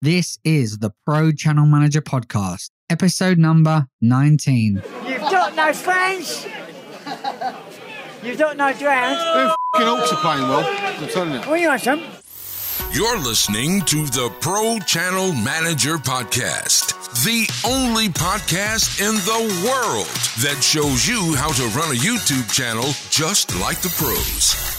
This 0.00 0.38
is 0.44 0.78
the 0.78 0.92
Pro 1.04 1.32
Channel 1.32 1.66
Manager 1.66 2.00
Podcast, 2.00 2.70
episode 2.88 3.36
number 3.36 3.88
19. 4.00 4.80
You've 5.04 5.20
got 5.22 5.56
no 5.56 5.72
French. 5.72 6.44
You've 8.22 8.38
got 8.38 8.56
no 8.56 8.72
drowned. 8.74 9.18
Them 9.18 9.50
f***ing 9.50 9.86
Hawks 9.88 10.12
are 10.12 10.20
playing 10.20 10.48
well. 10.48 10.64
I'm 11.02 11.08
telling 11.08 11.32
you. 11.32 11.40
Well, 11.40 11.56
you 11.56 11.66
want 11.66 11.82
some? 11.82 12.00
You're 12.92 13.18
listening 13.18 13.82
to 13.86 14.06
the 14.06 14.32
Pro 14.40 14.78
Channel 14.78 15.32
Manager 15.32 15.96
Podcast, 15.96 16.94
the 17.24 17.48
only 17.68 18.08
podcast 18.08 19.00
in 19.00 19.16
the 19.16 19.66
world 19.66 20.06
that 20.44 20.62
shows 20.62 21.08
you 21.08 21.34
how 21.34 21.50
to 21.54 21.64
run 21.76 21.90
a 21.90 21.98
YouTube 21.98 22.48
channel 22.52 22.86
just 23.10 23.52
like 23.58 23.80
the 23.80 23.88
pros. 23.98 24.77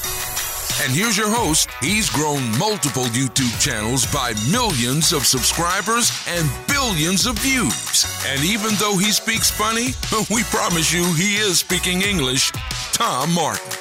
And 0.82 0.93
here's 0.93 1.18
your 1.18 1.30
host. 1.30 1.70
He's 1.82 2.09
grown 2.09 2.57
multiple 2.57 3.04
YouTube 3.04 3.59
channels 3.59 4.05
by 4.14 4.34
millions 4.50 5.11
of 5.11 5.25
subscribers 5.25 6.09
and 6.25 6.50
billions 6.70 7.25
of 7.25 7.38
views. 7.38 8.05
And 8.25 8.46
even 8.46 8.71
though 8.75 8.97
he 8.97 9.11
speaks 9.11 9.52
funny, 9.52 9.88
we 10.33 10.43
promise 10.43 10.93
you 10.93 11.04
he 11.15 11.36
is 11.36 11.60
speaking 11.60 12.02
English. 12.02 12.52
Tom 12.93 13.33
Martin. 13.33 13.78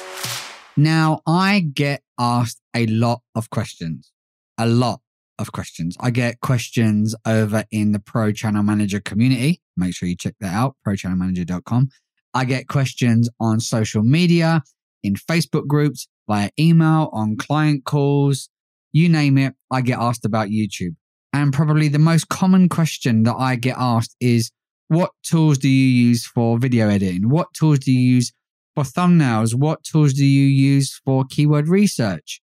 Now, 0.75 1.21
I 1.25 1.61
get 1.73 2.01
asked 2.19 2.59
a 2.75 2.85
lot 2.87 3.21
of 3.33 3.49
questions, 3.49 4.11
a 4.57 4.67
lot 4.67 4.99
of 5.37 5.53
questions. 5.53 5.95
I 6.01 6.09
get 6.09 6.41
questions 6.41 7.15
over 7.25 7.63
in 7.71 7.93
the 7.93 7.99
Pro 7.99 8.33
Channel 8.33 8.63
Manager 8.63 8.99
community. 8.99 9.61
Make 9.77 9.95
sure 9.95 10.09
you 10.09 10.17
check 10.17 10.35
that 10.41 10.53
out, 10.53 10.75
prochannelmanager.com. 10.85 11.89
I 12.33 12.43
get 12.43 12.67
questions 12.67 13.29
on 13.39 13.61
social 13.61 14.03
media, 14.03 14.63
in 15.03 15.15
Facebook 15.15 15.67
groups, 15.67 16.07
via 16.29 16.51
email, 16.59 17.09
on 17.11 17.35
client 17.35 17.83
calls, 17.85 18.49
you 18.93 19.09
name 19.09 19.37
it, 19.37 19.53
I 19.71 19.81
get 19.81 19.99
asked 19.99 20.25
about 20.25 20.49
YouTube. 20.49 20.95
And 21.33 21.51
probably 21.51 21.89
the 21.89 21.99
most 21.99 22.29
common 22.29 22.69
question 22.69 23.23
that 23.23 23.35
I 23.35 23.55
get 23.55 23.75
asked 23.77 24.15
is 24.21 24.51
what 24.87 25.11
tools 25.23 25.57
do 25.57 25.67
you 25.67 26.07
use 26.07 26.25
for 26.25 26.57
video 26.57 26.87
editing? 26.87 27.29
What 27.29 27.53
tools 27.53 27.79
do 27.79 27.91
you 27.91 28.15
use 28.15 28.31
for 28.75 28.83
thumbnails? 28.83 29.53
What 29.53 29.83
tools 29.83 30.13
do 30.13 30.25
you 30.25 30.45
use 30.45 31.01
for 31.03 31.25
keyword 31.29 31.67
research? 31.67 32.41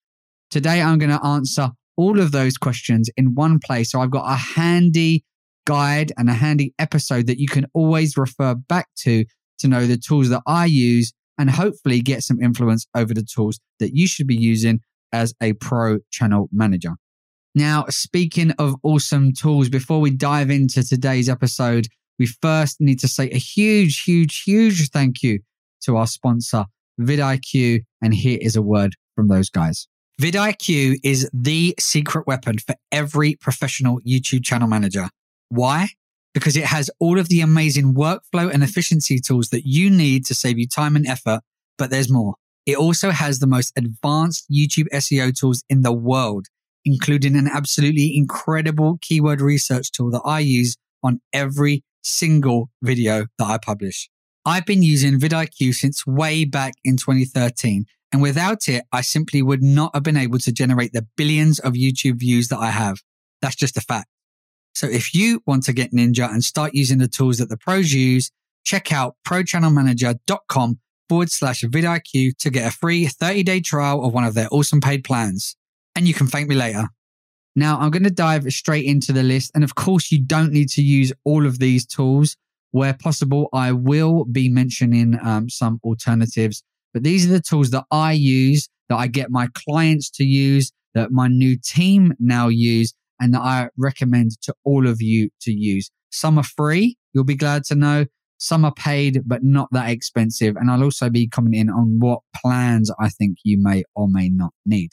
Today, 0.50 0.82
I'm 0.82 0.98
going 0.98 1.12
to 1.12 1.26
answer 1.26 1.70
all 1.98 2.20
of 2.20 2.32
those 2.32 2.58
questions 2.58 3.10
in 3.18 3.36
one 3.36 3.60
place. 3.60 3.92
So 3.92 4.02
I've 4.02 4.12
got 4.12 4.32
a 4.32 4.36
handy 4.36 5.24
guide 5.66 6.12
and 6.18 6.30
a 6.30 6.34
handy 6.34 6.74
episode 6.80 7.28
that 7.28 7.40
you 7.40 7.48
can 7.48 7.66
always 7.74 8.18
refer 8.18 8.56
back 8.56 8.88
to 8.98 9.26
to 9.60 9.68
know 9.68 9.86
the 9.86 9.98
tools 9.98 10.30
that 10.30 10.42
I 10.48 10.66
use 10.66 11.14
and 11.38 11.50
hopefully 11.50 12.02
get 12.02 12.24
some 12.24 12.42
influence 12.42 12.86
over 12.96 13.14
the 13.14 13.24
tools 13.24 13.60
that 13.80 13.96
you 13.96 14.08
should 14.08 14.28
be 14.28 14.36
using 14.36 14.80
as 15.14 15.34
a 15.42 15.54
pro 15.54 16.00
channel 16.12 16.50
manager. 16.52 16.94
Now, 17.54 17.86
speaking 17.90 18.52
of 18.52 18.76
awesome 18.84 19.34
tools, 19.34 19.68
before 19.68 20.00
we 20.00 20.10
dive 20.12 20.50
into 20.50 20.84
today's 20.84 21.28
episode, 21.28 21.88
we 22.18 22.28
first 22.28 22.80
need 22.80 23.00
to 23.00 23.08
say 23.08 23.30
a 23.30 23.38
huge, 23.38 24.04
huge, 24.04 24.44
huge 24.44 24.90
thank 24.90 25.22
you 25.22 25.40
to 25.82 25.98
our 25.98 26.08
sponsor, 26.08 26.66
vidIQ. 27.00 27.82
And 28.02 28.14
here 28.14 28.38
is 28.42 28.56
a 28.56 28.62
word 28.62 28.96
from 29.16 29.28
those 29.28 29.50
guys. 29.50 29.88
vidIQ 30.22 30.98
is 31.04 31.30
the 31.34 31.76
secret 31.80 32.26
weapon 32.26 32.60
for 32.60 32.76
every 32.92 33.36
professional 33.36 34.00
YouTube 34.08 34.46
channel 34.46 34.68
manager. 34.68 35.10
Why? 35.50 35.90
Because 36.34 36.56
it 36.56 36.66
has 36.66 36.90
all 37.00 37.20
of 37.20 37.30
the 37.30 37.42
amazing 37.42 37.94
workflow 37.94 38.52
and 38.52 38.64
efficiency 38.64 39.20
tools 39.20 39.50
that 39.50 39.66
you 39.66 39.90
need 39.90 40.26
to 40.26 40.34
save 40.34 40.58
you 40.58 40.68
time 40.68 40.96
and 40.96 41.06
effort. 41.08 41.42
But 41.78 41.90
there's 41.90 42.10
more. 42.10 42.36
It 42.66 42.78
also 42.78 43.10
has 43.10 43.40
the 43.40 43.48
most 43.48 43.74
advanced 43.76 44.46
YouTube 44.52 44.88
SEO 44.94 45.38
tools 45.38 45.64
in 45.70 45.82
the 45.82 45.92
world, 45.92 46.46
including 46.86 47.36
an 47.36 47.48
absolutely 47.48 48.16
incredible 48.16 48.98
keyword 49.02 49.42
research 49.42 49.92
tool 49.92 50.12
that 50.12 50.22
I 50.24 50.40
use 50.40 50.78
on 51.04 51.20
every 51.34 51.84
single 52.04 52.70
video 52.82 53.28
that 53.38 53.48
I 53.48 53.58
publish. 53.58 54.10
I've 54.46 54.66
been 54.66 54.84
using 54.84 55.20
vidIQ 55.20 55.74
since 55.74 56.06
way 56.08 56.46
back 56.46 56.74
in 56.84 56.98
2013. 56.98 57.86
And 58.12 58.22
without 58.22 58.68
it, 58.68 58.84
I 58.92 59.02
simply 59.02 59.42
would 59.42 59.64
not 59.64 59.92
have 59.94 60.04
been 60.04 60.18
able 60.18 60.40
to 60.40 60.52
generate 60.52 60.94
the 60.94 61.08
billions 61.16 61.60
of 61.60 61.74
YouTube 61.74 62.20
views 62.20 62.50
that 62.50 62.60
I 62.60 62.72
have. 62.72 62.98
That's 63.42 63.56
just 63.56 63.78
a 63.78 63.82
fact. 63.82 64.08
So 64.74 64.88
if 64.88 65.14
you 65.14 65.42
want 65.46 65.64
to 65.64 65.74
get 65.74 65.92
Ninja 65.92 66.30
and 66.30 66.44
start 66.44 66.74
using 66.74 66.98
the 66.98 67.08
tools 67.08 67.38
that 67.38 67.50
the 67.50 67.58
pros 67.58 67.94
use, 67.94 68.32
check 68.64 68.92
out 68.92 69.16
prochannelmanager.com 69.28 70.80
forward 71.10 71.32
slash 71.32 71.62
vidIQ 71.62 72.38
to 72.38 72.50
get 72.50 72.68
a 72.68 72.76
free 72.76 73.06
30 73.06 73.44
day 73.44 73.60
trial 73.60 74.06
of 74.06 74.14
one 74.14 74.24
of 74.24 74.34
their 74.34 74.48
awesome 74.52 74.82
paid 74.82 75.04
plans. 75.04 75.56
And 75.96 76.08
you 76.08 76.14
can 76.14 76.28
thank 76.28 76.48
me 76.48 76.56
later. 76.56 76.88
Now 77.56 77.80
I'm 77.80 77.92
going 77.92 78.04
to 78.04 78.10
dive 78.10 78.46
straight 78.54 78.86
into 78.86 79.12
the 79.12 79.24
list. 79.24 79.52
And 79.54 79.64
of 79.64 79.76
course, 79.76 80.12
you 80.12 80.24
don't 80.24 80.54
need 80.54 80.70
to 80.70 80.82
use 80.82 81.12
all 81.26 81.46
of 81.46 81.60
these 81.60 81.86
tools. 81.86 82.38
Where 82.74 82.94
possible, 82.94 83.50
I 83.52 83.74
will 83.74 84.24
be 84.24 84.48
mentioning 84.48 85.20
um, 85.22 85.50
some 85.50 85.82
alternatives, 85.84 86.64
but 86.94 87.04
these 87.04 87.28
are 87.28 87.34
the 87.34 87.42
tools 87.42 87.72
that 87.72 87.84
I 87.92 88.14
use, 88.14 88.70
that 88.88 88.96
I 88.96 89.08
get 89.08 89.30
my 89.30 89.50
clients 89.54 90.10
to 90.12 90.24
use, 90.24 90.72
that 90.94 91.12
my 91.12 91.28
new 91.28 91.58
team 91.58 92.14
now 92.18 92.48
use, 92.48 92.94
and 93.22 93.34
that 93.34 93.42
I 93.42 93.70
recommend 93.78 94.32
to 94.42 94.54
all 94.66 94.88
of 94.88 95.02
you 95.02 95.30
to 95.42 95.52
use. 95.54 95.90
Some 96.10 96.38
are 96.38 96.44
free, 96.44 96.98
you'll 97.14 97.24
be 97.24 97.36
glad 97.36 97.64
to 97.66 97.76
know. 97.76 98.06
Some 98.38 98.66
are 98.66 98.74
paid, 98.74 99.22
but 99.28 99.44
not 99.44 99.70
that 99.72 99.92
expensive. 99.92 100.56
And 100.56 100.72
I'll 100.72 100.84
also 100.84 101.12
be 101.12 101.28
commenting 101.28 101.70
on 101.70 102.00
what 102.00 102.22
plans 102.36 102.92
I 103.00 103.10
think 103.10 103.38
you 103.44 103.58
may 103.62 103.84
or 103.96 104.08
may 104.10 104.30
not 104.30 104.52
need. 104.66 104.90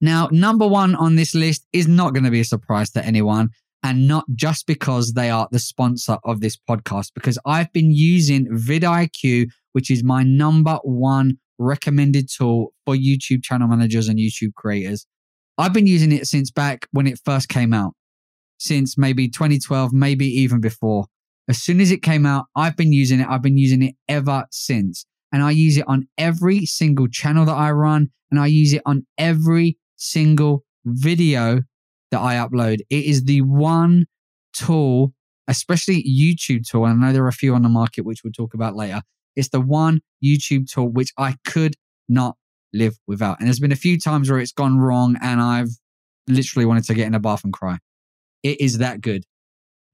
Now, 0.00 0.28
number 0.32 0.66
one 0.66 0.94
on 0.94 1.16
this 1.16 1.34
list 1.34 1.66
is 1.74 1.86
not 1.86 2.14
going 2.14 2.24
to 2.24 2.30
be 2.30 2.40
a 2.40 2.44
surprise 2.44 2.90
to 2.92 3.04
anyone 3.04 3.50
and 3.82 4.08
not 4.08 4.24
just 4.34 4.66
because 4.66 5.12
they 5.12 5.28
are 5.28 5.46
the 5.52 5.58
sponsor 5.58 6.16
of 6.24 6.40
this 6.40 6.56
podcast, 6.56 7.12
because 7.14 7.38
I've 7.44 7.72
been 7.72 7.92
using 7.92 8.46
vidIQ, 8.48 9.48
which 9.72 9.90
is 9.90 10.02
my 10.02 10.22
number 10.22 10.78
one 10.82 11.38
recommended 11.58 12.28
tool 12.34 12.72
for 12.84 12.94
YouTube 12.94 13.42
channel 13.42 13.68
managers 13.68 14.08
and 14.08 14.18
YouTube 14.18 14.54
creators. 14.54 15.06
I've 15.58 15.72
been 15.72 15.86
using 15.86 16.12
it 16.12 16.26
since 16.26 16.50
back 16.50 16.86
when 16.92 17.06
it 17.06 17.20
first 17.24 17.48
came 17.48 17.72
out, 17.72 17.94
since 18.58 18.98
maybe 18.98 19.28
2012, 19.28 19.92
maybe 19.92 20.26
even 20.26 20.60
before. 20.60 21.06
As 21.48 21.62
soon 21.62 21.80
as 21.80 21.90
it 21.90 22.02
came 22.02 22.26
out, 22.26 22.46
I've 22.56 22.76
been 22.76 22.92
using 22.92 23.20
it. 23.20 23.28
I've 23.28 23.42
been 23.42 23.56
using 23.56 23.82
it 23.82 23.94
ever 24.08 24.44
since. 24.50 25.06
And 25.32 25.42
I 25.42 25.52
use 25.52 25.76
it 25.76 25.84
on 25.86 26.08
every 26.18 26.66
single 26.66 27.08
channel 27.08 27.44
that 27.46 27.54
I 27.54 27.70
run, 27.70 28.10
and 28.30 28.40
I 28.40 28.46
use 28.46 28.72
it 28.72 28.82
on 28.84 29.06
every 29.18 29.78
single 29.96 30.64
video 30.84 31.62
that 32.10 32.20
I 32.20 32.34
upload. 32.34 32.80
It 32.90 33.04
is 33.04 33.24
the 33.24 33.40
one 33.42 34.06
tool, 34.52 35.12
especially 35.48 36.04
YouTube 36.04 36.68
tool. 36.68 36.84
And 36.84 37.02
I 37.02 37.06
know 37.06 37.12
there 37.12 37.24
are 37.24 37.28
a 37.28 37.32
few 37.32 37.54
on 37.54 37.62
the 37.62 37.68
market, 37.68 38.04
which 38.04 38.22
we'll 38.22 38.32
talk 38.32 38.54
about 38.54 38.76
later. 38.76 39.02
It's 39.34 39.48
the 39.48 39.60
one 39.60 40.00
YouTube 40.24 40.70
tool 40.70 40.88
which 40.88 41.12
I 41.18 41.36
could 41.46 41.74
not 42.08 42.36
live 42.76 42.96
without. 43.06 43.38
And 43.38 43.48
there's 43.48 43.60
been 43.60 43.72
a 43.72 43.76
few 43.76 43.98
times 43.98 44.30
where 44.30 44.40
it's 44.40 44.52
gone 44.52 44.78
wrong 44.78 45.16
and 45.20 45.40
I've 45.40 45.70
literally 46.28 46.66
wanted 46.66 46.84
to 46.84 46.94
get 46.94 47.06
in 47.06 47.14
a 47.14 47.20
bath 47.20 47.44
and 47.44 47.52
cry. 47.52 47.78
It 48.42 48.60
is 48.60 48.78
that 48.78 49.00
good. 49.00 49.24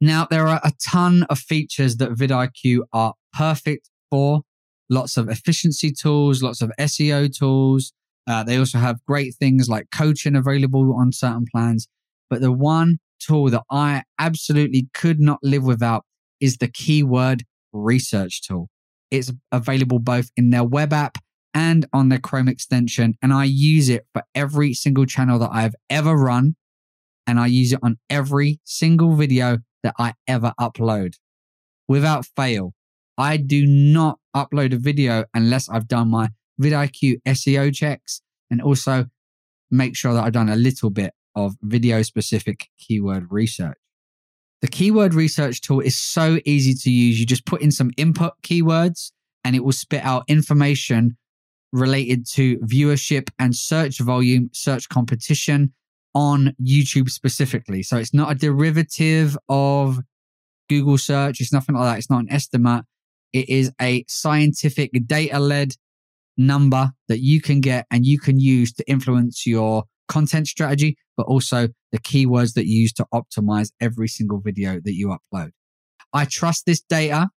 Now, 0.00 0.26
there 0.28 0.48
are 0.48 0.60
a 0.65 0.72
ton 0.84 1.25
of 1.31 1.38
features 1.38 1.97
that 1.98 2.10
vidIQ 2.10 2.81
are 2.93 3.15
perfect 3.32 3.88
for. 4.10 4.43
Lots 4.91 5.16
of 5.16 5.28
efficiency 5.28 5.93
tools, 5.93 6.43
lots 6.43 6.60
of 6.60 6.72
SEO 6.78 7.37
tools. 7.37 7.93
Uh, 8.26 8.43
they 8.43 8.56
also 8.56 8.78
have 8.78 9.04
great 9.06 9.34
things 9.34 9.69
like 9.69 9.87
coaching 9.94 10.37
available 10.37 10.94
on 10.94 11.12
certain 11.12 11.47
plans. 11.53 11.88
But 12.28 12.41
the 12.41 12.53
one 12.53 12.99
tool 13.20 13.50
that 13.50 13.62
I 13.70 14.03
absolutely 14.19 14.88
could 14.93 15.20
not 15.20 15.38
live 15.43 15.64
without 15.64 16.04
is 16.41 16.56
the 16.56 16.69
keyword 16.69 17.44
research 17.72 18.43
tool. 18.43 18.69
It's 19.10 19.32
available 19.53 19.99
both 19.99 20.31
in 20.37 20.50
their 20.50 20.64
web 20.64 20.93
app 20.93 21.19
and 21.55 21.87
on 21.93 22.09
their 22.09 22.19
Chrome 22.19 22.49
extension. 22.49 23.15
And 23.23 23.33
I 23.33 23.45
use 23.45 23.89
it 23.89 24.07
for 24.13 24.23
every 24.35 24.75
single 24.75 25.07
channel 25.07 25.39
that 25.39 25.51
I've 25.53 25.75
ever 25.91 26.17
run. 26.17 26.57
And 27.27 27.39
I 27.39 27.47
use 27.47 27.73
it 27.73 27.81
on 27.83 27.99
every 28.11 28.61
single 28.65 29.15
video 29.15 29.59
that 29.82 29.94
I 29.99 30.15
ever 30.26 30.53
upload 30.61 31.15
without 31.88 32.26
fail. 32.37 32.75
I 33.19 33.37
do 33.37 33.67
not 33.67 34.19
upload 34.35 34.73
a 34.73 34.79
video 34.79 35.25
unless 35.35 35.69
I've 35.69 35.88
done 35.88 36.09
my 36.09 36.31
vidIQ 36.61 37.21
SEO 37.26 37.75
checks 37.75 38.23
and 38.50 38.61
also 38.62 39.06
make 39.71 39.97
sure 39.97 40.15
that 40.15 40.25
I've 40.25 40.32
done 40.32 40.49
a 40.49 40.56
little 40.56 40.91
bit 40.91 41.12
of 41.35 41.56
video 41.62 42.03
specific 42.03 42.69
keyword 42.79 43.31
research. 43.31 43.79
The 44.61 44.69
keyword 44.69 45.15
research 45.15 45.61
tool 45.61 45.81
is 45.81 45.99
so 45.99 46.38
easy 46.44 46.75
to 46.75 46.91
use. 46.91 47.19
You 47.19 47.26
just 47.26 47.47
put 47.47 47.62
in 47.62 47.73
some 47.73 47.91
input 47.97 48.35
keywords 48.43 49.11
and 49.44 49.56
it 49.56 49.65
will 49.65 49.73
spit 49.73 50.05
out 50.05 50.25
information 50.29 51.17
related 51.73 52.27
to 52.27 52.59
viewership 52.59 53.31
and 53.39 53.57
search 53.57 53.99
volume, 54.01 54.51
search 54.53 54.89
competition 54.89 55.73
on 56.15 56.55
YouTube 56.63 57.09
specifically. 57.09 57.83
So 57.83 57.97
it's 57.97 58.13
not 58.13 58.31
a 58.31 58.35
derivative 58.35 59.37
of 59.49 60.01
Google 60.69 60.99
search. 60.99 61.41
It's 61.41 61.53
nothing 61.53 61.75
like 61.75 61.85
that. 61.85 61.99
It's 61.99 62.11
not 62.11 62.21
an 62.21 62.33
estimate. 62.33 62.85
It 63.33 63.49
is 63.49 63.73
a 63.81 64.05
scientific 64.09 64.91
data 65.07 65.39
led 65.39 65.75
number 66.37 66.91
that 67.09 67.21
you 67.21 67.41
can 67.41 67.61
get 67.61 67.87
and 67.91 68.05
you 68.05 68.19
can 68.19 68.39
use 68.39 68.73
to 68.75 68.91
influence 68.91 69.47
your 69.47 69.85
content 70.09 70.47
strategy, 70.47 70.97
but 71.17 71.25
also 71.25 71.69
the 71.93 71.99
keywords 71.99 72.55
that 72.55 72.67
you 72.67 72.81
use 72.83 72.93
to 72.95 73.07
optimize 73.15 73.71
every 73.81 74.09
single 74.09 74.41
video 74.41 74.81
that 74.85 74.95
you 74.95 75.17
upload. 75.17 75.51
I 76.13 76.27
trust 76.27 76.67
this 76.67 76.81
data. 76.81 77.31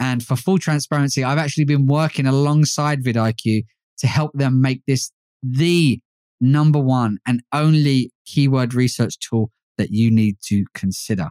And 0.00 0.24
for 0.24 0.34
full 0.34 0.58
transparency, 0.58 1.22
I've 1.22 1.38
actually 1.38 1.64
been 1.66 1.86
working 1.86 2.26
alongside 2.26 3.04
vidIQ 3.04 3.64
to 3.98 4.06
help 4.06 4.32
them 4.34 4.60
make 4.60 4.82
this 4.86 5.10
the 5.42 6.00
number 6.40 6.78
one 6.78 7.18
and 7.26 7.42
only 7.52 8.10
keyword 8.26 8.74
research 8.74 9.18
tool 9.18 9.50
that 9.78 9.90
you 9.90 10.10
need 10.10 10.36
to 10.42 10.64
consider. 10.74 11.30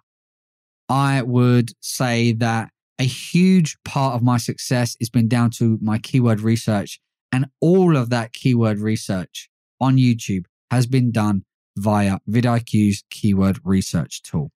I 0.90 1.22
would 1.22 1.72
say 1.80 2.34
that 2.34 2.70
a 3.00 3.04
huge 3.04 3.78
part 3.84 4.16
of 4.16 4.22
my 4.22 4.38
success 4.38 4.96
has 5.00 5.10
been 5.10 5.28
down 5.28 5.50
to 5.52 5.80
my 5.82 5.98
keyword 5.98 6.42
research, 6.42 7.00
and 7.32 7.48
all 7.60 7.98
of 7.98 8.10
that 8.10 8.34
keyword 8.34 8.80
research 8.80 9.50
on 9.82 9.98
YouTube 9.98 10.46
has 10.70 10.86
been 10.88 11.12
done 11.12 11.44
via 11.78 12.20
vidIQ's 12.30 13.04
keyword 13.10 13.60
research 13.64 14.22
tool. 14.22 14.52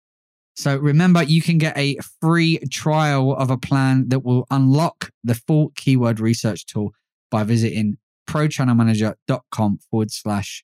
So 0.55 0.77
remember, 0.77 1.23
you 1.23 1.41
can 1.41 1.57
get 1.57 1.77
a 1.77 1.97
free 2.21 2.59
trial 2.71 3.35
of 3.35 3.49
a 3.49 3.57
plan 3.57 4.09
that 4.09 4.23
will 4.23 4.45
unlock 4.49 5.11
the 5.23 5.35
full 5.35 5.71
keyword 5.75 6.19
research 6.19 6.65
tool 6.65 6.91
by 7.35 7.43
visiting 7.43 7.97
prochannelmanager.com 8.29 9.79
forward 9.91 10.09
slash 10.09 10.63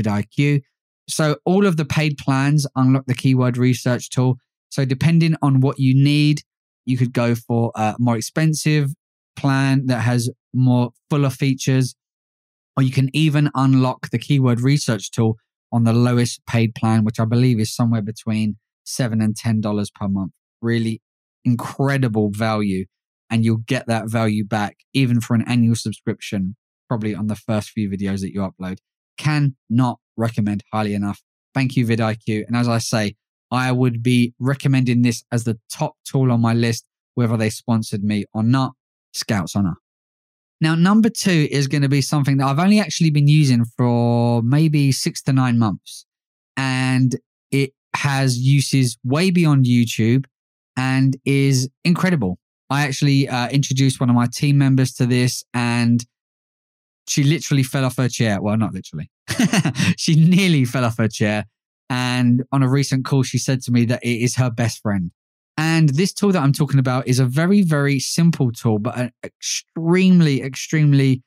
vidIQ. 0.00 0.62
So 1.08 1.36
all 1.44 1.66
of 1.66 1.76
the 1.76 1.84
paid 1.84 2.16
plans 2.16 2.64
unlock 2.76 3.06
the 3.06 3.14
keyword 3.14 3.56
research 3.56 4.08
tool. 4.08 4.36
So 4.68 4.84
depending 4.84 5.34
on 5.42 5.58
what 5.58 5.80
you 5.80 5.94
need, 5.96 6.42
you 6.84 6.96
could 6.96 7.12
go 7.12 7.34
for 7.34 7.72
a 7.74 7.96
more 7.98 8.16
expensive 8.16 8.92
plan 9.34 9.86
that 9.86 10.02
has 10.02 10.30
more 10.54 10.90
fuller 11.10 11.28
features, 11.28 11.96
or 12.76 12.84
you 12.84 12.92
can 12.92 13.10
even 13.12 13.50
unlock 13.56 14.10
the 14.10 14.18
keyword 14.18 14.60
research 14.60 15.10
tool 15.10 15.38
on 15.72 15.82
the 15.82 15.92
lowest 15.92 16.40
paid 16.46 16.72
plan, 16.76 17.02
which 17.02 17.18
I 17.18 17.24
believe 17.24 17.58
is 17.58 17.74
somewhere 17.74 18.02
between 18.02 18.58
seven 18.84 19.20
and 19.20 19.34
ten 19.34 19.60
dollars 19.60 19.90
per 19.90 20.06
month. 20.06 20.30
Really 20.60 21.02
incredible 21.44 22.30
value, 22.30 22.84
and 23.32 23.44
you'll 23.44 23.64
get 23.66 23.86
that 23.86 24.10
value 24.10 24.44
back 24.44 24.76
even 24.92 25.20
for 25.20 25.34
an 25.34 25.42
annual 25.48 25.74
subscription, 25.74 26.54
probably 26.86 27.14
on 27.14 27.28
the 27.28 27.34
first 27.34 27.70
few 27.70 27.88
videos 27.88 28.20
that 28.20 28.32
you 28.32 28.40
upload. 28.40 28.76
Can 29.16 29.56
not 29.70 29.98
recommend 30.18 30.62
highly 30.70 30.92
enough. 30.92 31.22
Thank 31.54 31.74
you, 31.74 31.86
vidIQ. 31.86 32.44
And 32.46 32.54
as 32.54 32.68
I 32.68 32.76
say, 32.76 33.16
I 33.50 33.72
would 33.72 34.02
be 34.02 34.34
recommending 34.38 35.00
this 35.00 35.24
as 35.32 35.44
the 35.44 35.58
top 35.70 35.94
tool 36.04 36.30
on 36.30 36.42
my 36.42 36.52
list, 36.52 36.84
whether 37.14 37.36
they 37.38 37.48
sponsored 37.48 38.04
me 38.04 38.26
or 38.34 38.42
not. 38.42 38.72
Scouts 39.14 39.56
Honor. 39.56 39.74
Now, 40.60 40.74
number 40.74 41.08
two 41.08 41.48
is 41.50 41.68
going 41.68 41.82
to 41.82 41.88
be 41.88 42.02
something 42.02 42.36
that 42.36 42.46
I've 42.46 42.58
only 42.58 42.80
actually 42.80 43.10
been 43.10 43.28
using 43.28 43.64
for 43.76 44.42
maybe 44.42 44.92
six 44.92 45.22
to 45.22 45.32
nine 45.32 45.58
months. 45.58 46.06
And 46.56 47.16
it 47.50 47.72
has 47.96 48.38
uses 48.38 48.98
way 49.04 49.30
beyond 49.30 49.64
YouTube 49.64 50.26
and 50.76 51.16
is 51.24 51.68
incredible. 51.84 52.38
I 52.72 52.82
actually 52.82 53.28
uh, 53.28 53.50
introduced 53.50 54.00
one 54.00 54.08
of 54.08 54.16
my 54.16 54.26
team 54.32 54.56
members 54.56 54.94
to 54.94 55.04
this 55.04 55.44
and 55.52 56.02
she 57.06 57.22
literally 57.22 57.62
fell 57.62 57.84
off 57.84 57.98
her 57.98 58.08
chair. 58.08 58.40
Well, 58.40 58.56
not 58.56 58.72
literally. 58.72 59.10
she 59.98 60.14
nearly 60.14 60.64
fell 60.64 60.86
off 60.86 60.96
her 60.96 61.08
chair. 61.08 61.44
And 61.90 62.44
on 62.50 62.62
a 62.62 62.68
recent 62.70 63.04
call, 63.04 63.24
she 63.24 63.36
said 63.36 63.60
to 63.64 63.72
me 63.72 63.84
that 63.84 64.02
it 64.02 64.22
is 64.22 64.36
her 64.36 64.50
best 64.50 64.80
friend. 64.80 65.10
And 65.58 65.90
this 65.90 66.14
tool 66.14 66.32
that 66.32 66.42
I'm 66.42 66.54
talking 66.54 66.80
about 66.80 67.06
is 67.06 67.18
a 67.18 67.26
very, 67.26 67.60
very 67.60 67.98
simple 67.98 68.50
tool, 68.50 68.78
but 68.78 68.96
an 68.96 69.12
extremely, 69.22 70.42
extremely 70.42 71.22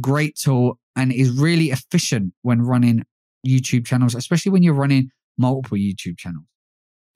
great 0.00 0.34
tool 0.34 0.80
and 0.96 1.12
is 1.12 1.30
really 1.30 1.70
efficient 1.70 2.32
when 2.42 2.62
running 2.62 3.04
YouTube 3.46 3.86
channels, 3.86 4.16
especially 4.16 4.50
when 4.50 4.64
you're 4.64 4.74
running 4.74 5.10
multiple 5.38 5.78
YouTube 5.78 6.18
channels. 6.18 6.46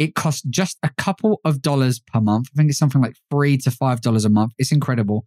It 0.01 0.15
costs 0.15 0.41
just 0.49 0.79
a 0.83 0.89
couple 0.97 1.43
of 1.45 1.61
dollars 1.61 2.01
per 2.01 2.23
month. 2.23 2.49
I 2.55 2.57
think 2.57 2.71
it's 2.71 2.79
something 2.79 3.03
like 3.03 3.17
three 3.31 3.59
to 3.59 3.71
five 3.71 4.01
dollars 4.01 4.25
a 4.25 4.31
month. 4.31 4.55
It's 4.59 4.73
incredible. 4.73 5.27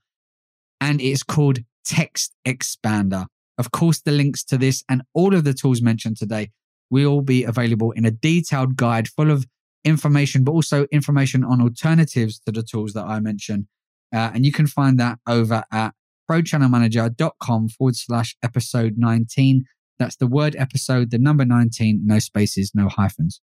And 0.81 0.99
it's 0.99 1.21
called 1.21 1.59
Text 1.85 2.33
Expander. 2.43 3.27
Of 3.59 3.69
course, 3.69 4.01
the 4.01 4.11
links 4.11 4.43
to 4.45 4.57
this 4.57 4.83
and 4.89 5.03
all 5.13 5.35
of 5.35 5.43
the 5.43 5.53
tools 5.53 5.83
mentioned 5.83 6.17
today 6.17 6.49
will 6.89 7.21
be 7.21 7.43
available 7.43 7.91
in 7.91 8.03
a 8.03 8.09
detailed 8.09 8.75
guide 8.75 9.07
full 9.07 9.29
of 9.29 9.45
information, 9.85 10.43
but 10.43 10.53
also 10.53 10.87
information 10.91 11.43
on 11.43 11.61
alternatives 11.61 12.39
to 12.39 12.51
the 12.51 12.63
tools 12.63 12.93
that 12.93 13.05
I 13.05 13.19
mentioned. 13.19 13.67
Uh, 14.11 14.31
and 14.33 14.43
you 14.43 14.51
can 14.51 14.65
find 14.65 14.99
that 14.99 15.19
over 15.27 15.63
at 15.71 15.93
prochannelmanager.com 16.29 17.69
forward 17.69 17.95
slash 17.95 18.35
episode 18.41 18.95
19. 18.97 19.65
That's 19.99 20.15
the 20.15 20.25
word 20.25 20.55
episode, 20.57 21.11
the 21.11 21.19
number 21.19 21.45
19, 21.45 22.01
no 22.03 22.17
spaces, 22.17 22.71
no 22.73 22.89
hyphens. 22.89 23.39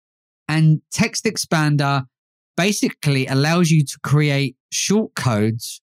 And 0.47 0.81
Text 0.91 1.25
Expander 1.25 2.03
basically 2.55 3.27
allows 3.27 3.69
you 3.69 3.83
to 3.83 3.99
create 4.03 4.55
short 4.71 5.13
codes 5.15 5.81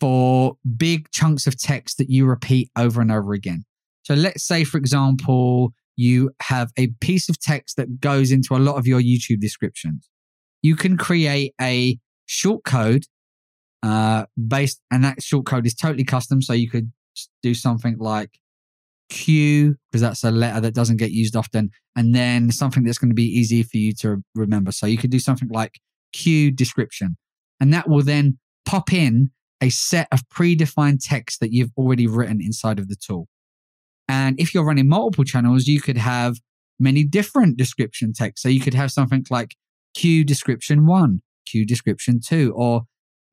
for 0.00 0.56
big 0.76 1.10
chunks 1.10 1.46
of 1.46 1.58
text 1.58 1.98
that 1.98 2.10
you 2.10 2.26
repeat 2.26 2.70
over 2.76 3.00
and 3.00 3.10
over 3.10 3.32
again. 3.32 3.64
So 4.02 4.14
let's 4.14 4.44
say, 4.44 4.64
for 4.64 4.76
example, 4.78 5.72
you 5.96 6.30
have 6.42 6.70
a 6.76 6.88
piece 7.00 7.28
of 7.28 7.40
text 7.40 7.76
that 7.76 8.00
goes 8.00 8.30
into 8.30 8.54
a 8.54 8.58
lot 8.58 8.76
of 8.76 8.86
your 8.86 9.00
YouTube 9.00 9.40
descriptions. 9.40 10.08
You 10.62 10.76
can 10.76 10.96
create 10.96 11.54
a 11.60 11.98
short 12.26 12.64
code 12.64 13.04
uh, 13.82 14.26
based, 14.46 14.80
and 14.90 15.02
that 15.04 15.22
short 15.22 15.46
code 15.46 15.66
is 15.66 15.74
totally 15.74 16.04
custom. 16.04 16.42
So 16.42 16.52
you 16.52 16.68
could 16.68 16.92
do 17.42 17.54
something 17.54 17.96
like 17.98 18.38
Q, 19.08 19.76
because 19.90 20.02
that's 20.02 20.24
a 20.24 20.30
letter 20.30 20.60
that 20.60 20.74
doesn't 20.74 20.96
get 20.96 21.12
used 21.12 21.36
often, 21.36 21.70
and 21.94 22.14
then 22.14 22.50
something 22.50 22.84
that's 22.84 22.98
going 22.98 23.10
to 23.10 23.14
be 23.14 23.24
easy 23.24 23.62
for 23.62 23.76
you 23.76 23.92
to 24.00 24.22
remember. 24.34 24.72
So 24.72 24.86
you 24.86 24.98
could 24.98 25.10
do 25.10 25.18
something 25.20 25.48
like 25.48 25.80
Q 26.12 26.50
description, 26.50 27.16
and 27.60 27.72
that 27.72 27.88
will 27.88 28.02
then 28.02 28.38
pop 28.64 28.92
in 28.92 29.30
a 29.60 29.70
set 29.70 30.08
of 30.12 30.28
predefined 30.28 30.98
text 31.02 31.40
that 31.40 31.52
you've 31.52 31.72
already 31.76 32.06
written 32.06 32.40
inside 32.40 32.78
of 32.78 32.88
the 32.88 32.96
tool. 32.96 33.28
And 34.08 34.38
if 34.38 34.54
you're 34.54 34.64
running 34.64 34.88
multiple 34.88 35.24
channels, 35.24 35.66
you 35.66 35.80
could 35.80 35.96
have 35.96 36.36
many 36.78 37.04
different 37.04 37.56
description 37.56 38.12
text. 38.12 38.42
So 38.42 38.48
you 38.48 38.60
could 38.60 38.74
have 38.74 38.92
something 38.92 39.24
like 39.30 39.56
Q 39.94 40.24
description 40.24 40.86
one, 40.86 41.22
Q 41.46 41.64
description 41.64 42.20
two, 42.20 42.52
or 42.54 42.82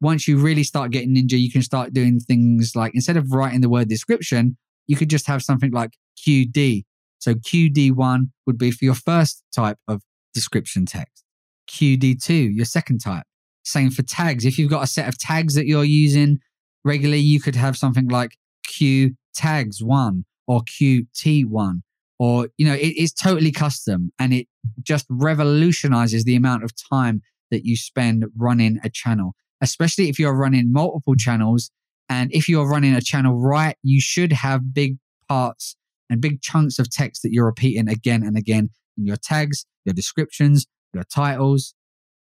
once 0.02 0.28
you 0.28 0.38
really 0.38 0.64
start 0.64 0.92
getting 0.92 1.16
ninja, 1.16 1.40
you 1.40 1.52
can 1.52 1.62
start 1.62 1.94
doing 1.94 2.20
things 2.20 2.76
like 2.76 2.94
instead 2.94 3.18
of 3.18 3.32
writing 3.32 3.62
the 3.62 3.70
word 3.70 3.90
description, 3.90 4.58
you 4.88 4.96
could 4.96 5.10
just 5.10 5.28
have 5.28 5.42
something 5.42 5.72
like 5.72 5.92
QD. 6.26 6.84
So 7.20 7.36
QD1 7.36 8.32
would 8.46 8.58
be 8.58 8.72
for 8.72 8.86
your 8.86 8.96
first 8.96 9.44
type 9.56 9.78
of 9.88 10.02
description 10.34 10.86
text. 10.86 11.24
QD2, 11.70 12.54
your 12.54 12.66
second 12.66 13.00
type. 13.00 13.24
Same 13.64 13.92
for 13.92 14.04
tags. 14.04 14.46
If 14.46 14.58
you've 14.58 14.70
got 14.70 14.84
a 14.84 14.88
set 14.88 15.08
of 15.08 15.18
tags 15.18 15.56
that 15.56 15.66
you're 15.66 15.86
using 15.86 16.40
regularly, 16.84 17.22
you 17.22 17.40
could 17.40 17.56
have 17.56 17.78
something 17.78 18.10
like 18.10 18.38
Q 18.68 19.16
tags 19.34 19.82
one 19.82 20.26
or 20.48 20.62
QT1 20.62 21.82
or, 22.20 22.50
you 22.58 22.66
know, 22.66 22.74
it, 22.74 22.94
it's 22.96 23.14
totally 23.14 23.52
custom 23.52 24.12
and 24.20 24.34
it 24.34 24.48
just 24.82 25.06
revolutionizes 25.10 26.24
the 26.24 26.36
amount 26.36 26.64
of 26.64 26.72
time 26.90 27.22
that 27.52 27.66
you 27.66 27.76
spend 27.76 28.26
running 28.38 28.80
a 28.84 28.90
channel, 28.90 29.36
especially 29.62 30.10
if 30.10 30.20
you're 30.20 30.36
running 30.36 30.72
multiple 30.72 31.16
channels. 31.16 31.72
And 32.10 32.32
if 32.34 32.48
you're 32.48 32.68
running 32.68 32.94
a 32.94 33.02
channel 33.02 33.40
right, 33.40 33.76
you 33.82 34.02
should 34.02 34.34
have 34.34 34.74
big 34.74 34.98
parts 35.28 35.76
and 36.10 36.22
big 36.22 36.42
chunks 36.42 36.80
of 36.80 36.90
text 36.90 37.24
that 37.24 37.32
you're 37.32 37.46
repeating 37.46 37.88
again 37.88 38.24
and 38.24 38.38
again 38.38 38.70
in 38.98 39.06
your 39.06 39.18
tags, 39.18 39.66
your 39.86 39.94
descriptions, 39.94 40.66
your 40.94 41.04
titles. 41.04 41.74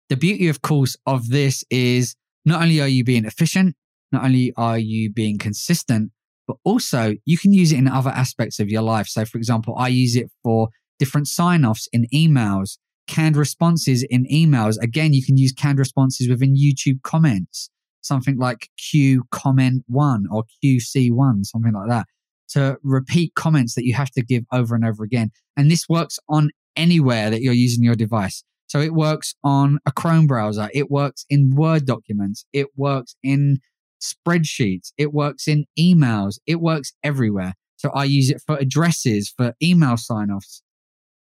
The 0.10 0.18
beauty, 0.18 0.50
of 0.50 0.62
course, 0.62 0.96
of 1.06 1.30
this 1.30 1.64
is 1.70 2.16
not 2.46 2.62
only 2.62 2.82
are 2.82 2.88
you 2.88 3.04
being 3.04 3.26
efficient, 3.26 3.76
not 4.12 4.24
only 4.24 4.54
are 4.58 4.78
you 4.78 5.12
being 5.12 5.38
consistent, 5.38 6.12
but 6.48 6.58
also 6.64 7.16
you 7.26 7.38
can 7.38 7.54
use 7.54 7.72
it 7.72 7.78
in 7.78 7.88
other 7.88 8.10
aspects 8.10 8.60
of 8.60 8.70
your 8.70 8.82
life. 8.82 9.08
So, 9.08 9.26
for 9.26 9.38
example, 9.38 9.76
I 9.78 9.88
use 9.88 10.16
it 10.16 10.30
for 10.44 10.70
different 11.00 11.28
sign 11.28 11.64
offs 11.64 11.88
in 11.94 12.08
emails, 12.14 12.78
canned 13.08 13.38
responses 13.38 14.04
in 14.04 14.26
emails. 14.26 14.76
Again, 14.82 15.14
you 15.14 15.24
can 15.24 15.38
use 15.38 15.54
canned 15.54 15.80
responses 15.80 16.30
within 16.30 16.56
YouTube 16.56 17.02
comments, 17.04 17.70
something 18.02 18.38
like 18.38 18.70
Q 18.78 19.24
comment 19.32 19.84
one 19.88 20.26
or 20.32 20.44
QC1, 20.64 21.46
something 21.46 21.74
like 21.74 21.90
that, 21.90 22.08
to 22.50 22.78
repeat 22.84 23.34
comments 23.36 23.76
that 23.76 23.86
you 23.86 23.94
have 23.94 24.12
to 24.12 24.24
give 24.24 24.44
over 24.52 24.76
and 24.76 24.86
over 24.86 25.04
again. 25.04 25.32
And 25.56 25.70
this 25.70 25.88
works 25.88 26.20
on 26.28 26.52
anywhere 26.76 27.30
that 27.30 27.42
you're 27.42 27.54
using 27.54 27.84
your 27.84 27.96
device. 27.96 28.44
So 28.68 28.80
it 28.80 28.94
works 28.94 29.36
on 29.44 29.80
a 29.86 29.92
Chrome 29.92 30.28
browser, 30.28 30.70
it 30.74 30.90
works 30.90 31.26
in 31.30 31.56
Word 31.56 31.86
documents, 31.86 32.46
it 32.54 32.68
works 32.78 33.16
in 33.22 33.60
spreadsheets, 34.02 34.94
it 34.98 35.14
works 35.14 35.48
in 35.48 35.66
emails, 35.78 36.40
it 36.48 36.62
works 36.62 36.94
everywhere. 37.04 37.54
So 37.76 37.90
I 37.90 38.06
use 38.06 38.30
it 38.30 38.42
for 38.46 38.58
addresses, 38.58 39.34
for 39.36 39.54
email 39.62 39.98
sign 39.98 40.32
offs. 40.32 40.62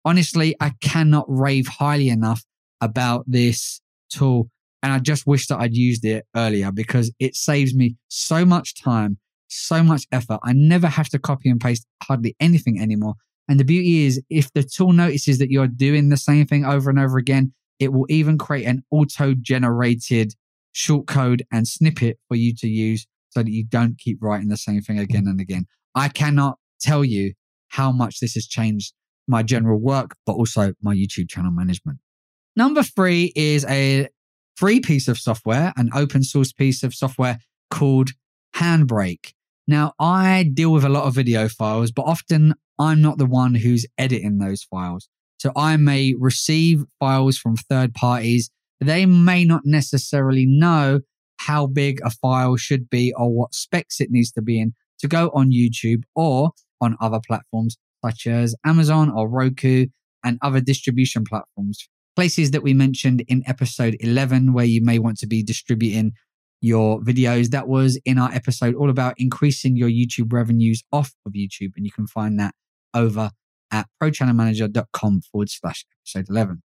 Honestly, 0.05 0.57
I 0.61 0.73
cannot 0.81 1.27
rave 1.29 1.67
highly 1.67 2.09
enough 2.09 2.43
about 2.81 3.25
this 3.27 3.81
tool. 4.09 4.51
And 4.87 4.93
I 4.93 5.01
just 5.01 5.27
wish 5.27 5.49
that 5.49 5.59
I'd 5.59 5.75
used 5.75 6.05
it 6.05 6.27
earlier 6.37 6.71
because 6.71 7.13
it 7.19 7.35
saves 7.35 7.75
me 7.75 7.97
so 8.07 8.45
much 8.45 8.81
time, 8.81 9.19
so 9.49 9.83
much 9.83 10.07
effort. 10.13 10.39
I 10.45 10.53
never 10.53 10.87
have 10.87 11.09
to 11.09 11.19
copy 11.19 11.51
and 11.51 11.61
paste 11.61 11.89
hardly 12.05 12.37
anything 12.39 12.81
anymore. 12.81 13.15
And 13.49 13.59
the 13.59 13.65
beauty 13.65 14.07
is, 14.07 14.23
if 14.31 14.53
the 14.53 14.63
tool 14.63 14.93
notices 14.93 15.41
that 15.41 15.51
you're 15.51 15.67
doing 15.67 16.09
the 16.09 16.17
same 16.17 16.47
thing 16.47 16.65
over 16.65 16.89
and 16.89 17.01
over 17.01 17.19
again, 17.19 17.53
it 17.81 17.93
will 17.93 18.07
even 18.09 18.39
create 18.39 18.65
an 18.65 18.85
auto 18.93 19.35
generated 19.35 20.35
shortcode 20.73 21.41
and 21.51 21.67
snippet 21.67 22.21
for 22.29 22.37
you 22.37 22.55
to 22.55 22.69
use 22.69 23.09
so 23.31 23.43
that 23.43 23.51
you 23.51 23.65
don't 23.65 23.99
keep 23.99 24.19
writing 24.23 24.51
the 24.51 24.57
same 24.57 24.83
thing 24.83 25.01
again 25.01 25.27
and 25.27 25.41
again. 25.41 25.67
I 25.97 26.11
cannot 26.11 26.59
tell 26.79 27.05
you 27.05 27.33
how 27.71 27.91
much 27.91 28.21
this 28.21 28.35
has 28.35 28.47
changed 28.47 28.95
my 29.27 29.43
general 29.43 29.81
work, 29.81 30.15
but 30.27 30.35
also 30.35 30.75
my 30.81 30.95
YouTube 30.95 31.29
channel 31.29 31.51
management. 31.51 31.99
Number 32.55 32.85
three 32.85 33.33
is 33.35 33.65
a 33.65 34.07
free 34.57 34.81
piece 34.81 35.07
of 35.07 35.19
software, 35.19 35.73
an 35.77 35.91
open 35.95 36.23
source 36.23 36.53
piece 36.53 36.83
of 36.83 36.95
software 36.95 37.39
called 37.71 38.11
Handbrake. 38.57 39.33
Now, 39.69 39.93
I 39.99 40.51
deal 40.53 40.73
with 40.73 40.85
a 40.85 40.89
lot 40.89 41.05
of 41.05 41.15
video 41.15 41.49
files, 41.49 41.91
but 41.91 42.03
often 42.03 42.55
I'm 42.79 43.03
not 43.03 43.19
the 43.19 43.27
one 43.27 43.55
who's 43.55 43.87
editing 43.99 44.39
those 44.39 44.63
files. 44.63 45.09
So 45.39 45.53
I 45.57 45.77
may 45.77 46.15
receive 46.19 46.85
files 46.99 47.37
from 47.37 47.57
third 47.57 47.95
parties. 47.95 48.51
They 48.81 49.07
may 49.07 49.45
not 49.45 49.63
necessarily 49.65 50.47
know 50.47 51.01
how 51.39 51.67
big 51.67 52.01
a 52.03 52.11
file 52.11 52.57
should 52.57 52.89
be 52.89 53.13
or 53.15 53.31
what 53.31 53.55
specs 53.55 54.01
it 54.01 54.11
needs 54.11 54.33
to 54.33 54.43
be 54.43 54.61
in 54.61 54.73
to 55.01 55.09
go 55.09 55.31
on 55.35 55.53
YouTube 55.53 56.05
or 56.15 56.53
on 56.81 56.97
other 57.01 57.21
platforms 57.27 57.77
such 58.05 58.27
as 58.27 58.55
Amazon 58.65 59.11
or 59.11 59.29
Roku 59.29 59.87
and 60.25 60.39
other 60.43 60.61
distribution 60.61 61.25
platforms. 61.25 61.89
Places 62.17 62.51
that 62.53 62.63
we 62.63 62.73
mentioned 62.73 63.23
in 63.29 63.45
episode 63.47 63.97
11 64.01 64.55
where 64.55 64.65
you 64.65 64.83
may 64.83 64.99
want 64.99 65.19
to 65.19 65.27
be 65.27 65.43
distributing 65.43 66.13
your 66.63 67.01
videos. 67.01 67.51
That 67.51 67.69
was 67.69 68.01
in 68.05 68.19
our 68.19 68.33
episode 68.33 68.75
all 68.75 68.89
about 68.89 69.15
increasing 69.19 69.77
your 69.77 69.91
YouTube 69.91 70.33
revenues 70.33 70.83
off 70.91 71.13
of 71.27 71.35
YouTube. 71.35 71.73
And 71.77 71.85
you 71.85 71.93
can 71.93 72.07
find 72.07 72.41
that 72.41 72.55
over 72.95 73.31
at 73.71 73.87
prochannelmanager.com 74.03 75.21
forward 75.31 75.51
slash 75.51 75.85
episode 76.01 76.31
11. 76.31 76.63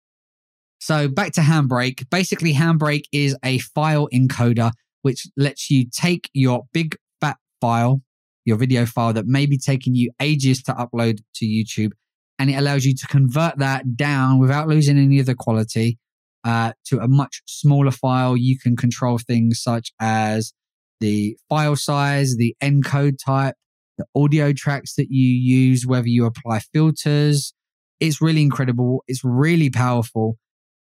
So 0.79 1.07
back 1.07 1.31
to 1.33 1.41
Handbrake. 1.41 2.09
Basically, 2.09 2.53
Handbrake 2.53 3.05
is 3.11 3.35
a 3.43 3.59
file 3.59 4.07
encoder 4.13 4.71
which 5.01 5.27
lets 5.37 5.71
you 5.71 5.85
take 5.89 6.29
your 6.33 6.63
big 6.73 6.97
fat 7.21 7.37
file, 7.61 8.01
your 8.45 8.57
video 8.57 8.85
file 8.85 9.13
that 9.13 9.25
may 9.25 9.45
be 9.45 9.57
taking 9.57 9.95
you 9.95 10.11
ages 10.19 10.61
to 10.63 10.73
upload 10.73 11.19
to 11.35 11.45
YouTube, 11.45 11.91
and 12.39 12.49
it 12.49 12.53
allows 12.53 12.85
you 12.85 12.93
to 12.95 13.07
convert 13.07 13.57
that 13.57 13.95
down 13.95 14.39
without 14.39 14.67
losing 14.67 14.97
any 14.97 15.19
of 15.19 15.25
the 15.25 15.35
quality 15.35 15.97
uh, 16.43 16.73
to 16.85 16.99
a 16.99 17.07
much 17.07 17.41
smaller 17.45 17.91
file. 17.91 18.37
You 18.37 18.57
can 18.59 18.75
control 18.75 19.17
things 19.17 19.61
such 19.61 19.91
as 19.99 20.53
the 20.99 21.37
file 21.49 21.75
size, 21.75 22.37
the 22.37 22.55
encode 22.61 23.17
type, 23.23 23.55
the 23.97 24.05
audio 24.15 24.53
tracks 24.53 24.95
that 24.95 25.07
you 25.09 25.27
use, 25.27 25.85
whether 25.85 26.07
you 26.07 26.25
apply 26.25 26.59
filters. 26.59 27.53
It's 27.99 28.21
really 28.21 28.41
incredible. 28.41 29.03
It's 29.07 29.23
really 29.23 29.69
powerful 29.69 30.37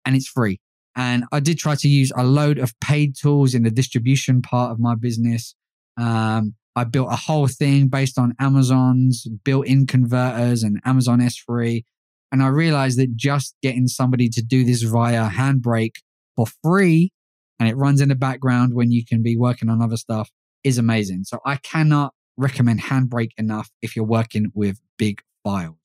and 0.06 0.16
it's 0.16 0.28
free. 0.28 0.60
And 0.96 1.26
I 1.32 1.40
did 1.40 1.58
try 1.58 1.76
to 1.76 1.88
use 1.88 2.12
a 2.16 2.24
load 2.24 2.58
of 2.58 2.74
paid 2.80 3.16
tools 3.16 3.54
in 3.54 3.64
the 3.64 3.72
distribution 3.72 4.42
part 4.42 4.72
of 4.72 4.80
my 4.80 4.96
business. 4.96 5.56
Um, 5.98 6.56
I 6.76 6.86
built 6.86 7.12
a 7.12 7.16
whole 7.16 7.48
thing 7.48 7.88
based 7.88 8.18
on 8.18 8.34
Amazon's 8.40 9.28
built 9.44 9.68
in 9.68 9.88
converters 9.88 10.64
and 10.64 10.80
Amazon 10.86 11.20
S3. 11.20 11.84
And 12.32 12.42
I 12.42 12.48
realized 12.48 12.98
that 12.98 13.16
just 13.16 13.56
getting 13.62 13.88
somebody 13.88 14.30
to 14.30 14.42
do 14.42 14.64
this 14.64 14.84
via 14.84 15.30
Handbrake 15.30 15.96
for 16.36 16.46
free 16.64 17.12
and 17.60 17.70
it 17.70 17.76
runs 17.76 18.02
in 18.02 18.10
the 18.10 18.16
background 18.16 18.74
when 18.74 18.92
you 18.92 19.06
can 19.06 19.22
be 19.22 19.38
working 19.38 19.70
on 19.70 19.82
other 19.82 19.98
stuff 19.98 20.32
is 20.64 20.78
amazing. 20.78 21.26
So 21.26 21.40
I 21.46 21.58
cannot 21.58 22.14
recommend 22.38 22.82
Handbrake 22.82 23.32
enough 23.38 23.70
if 23.82 23.96
you're 23.96 24.04
working 24.06 24.52
with 24.56 24.80
big 24.98 25.22
files. 25.44 25.76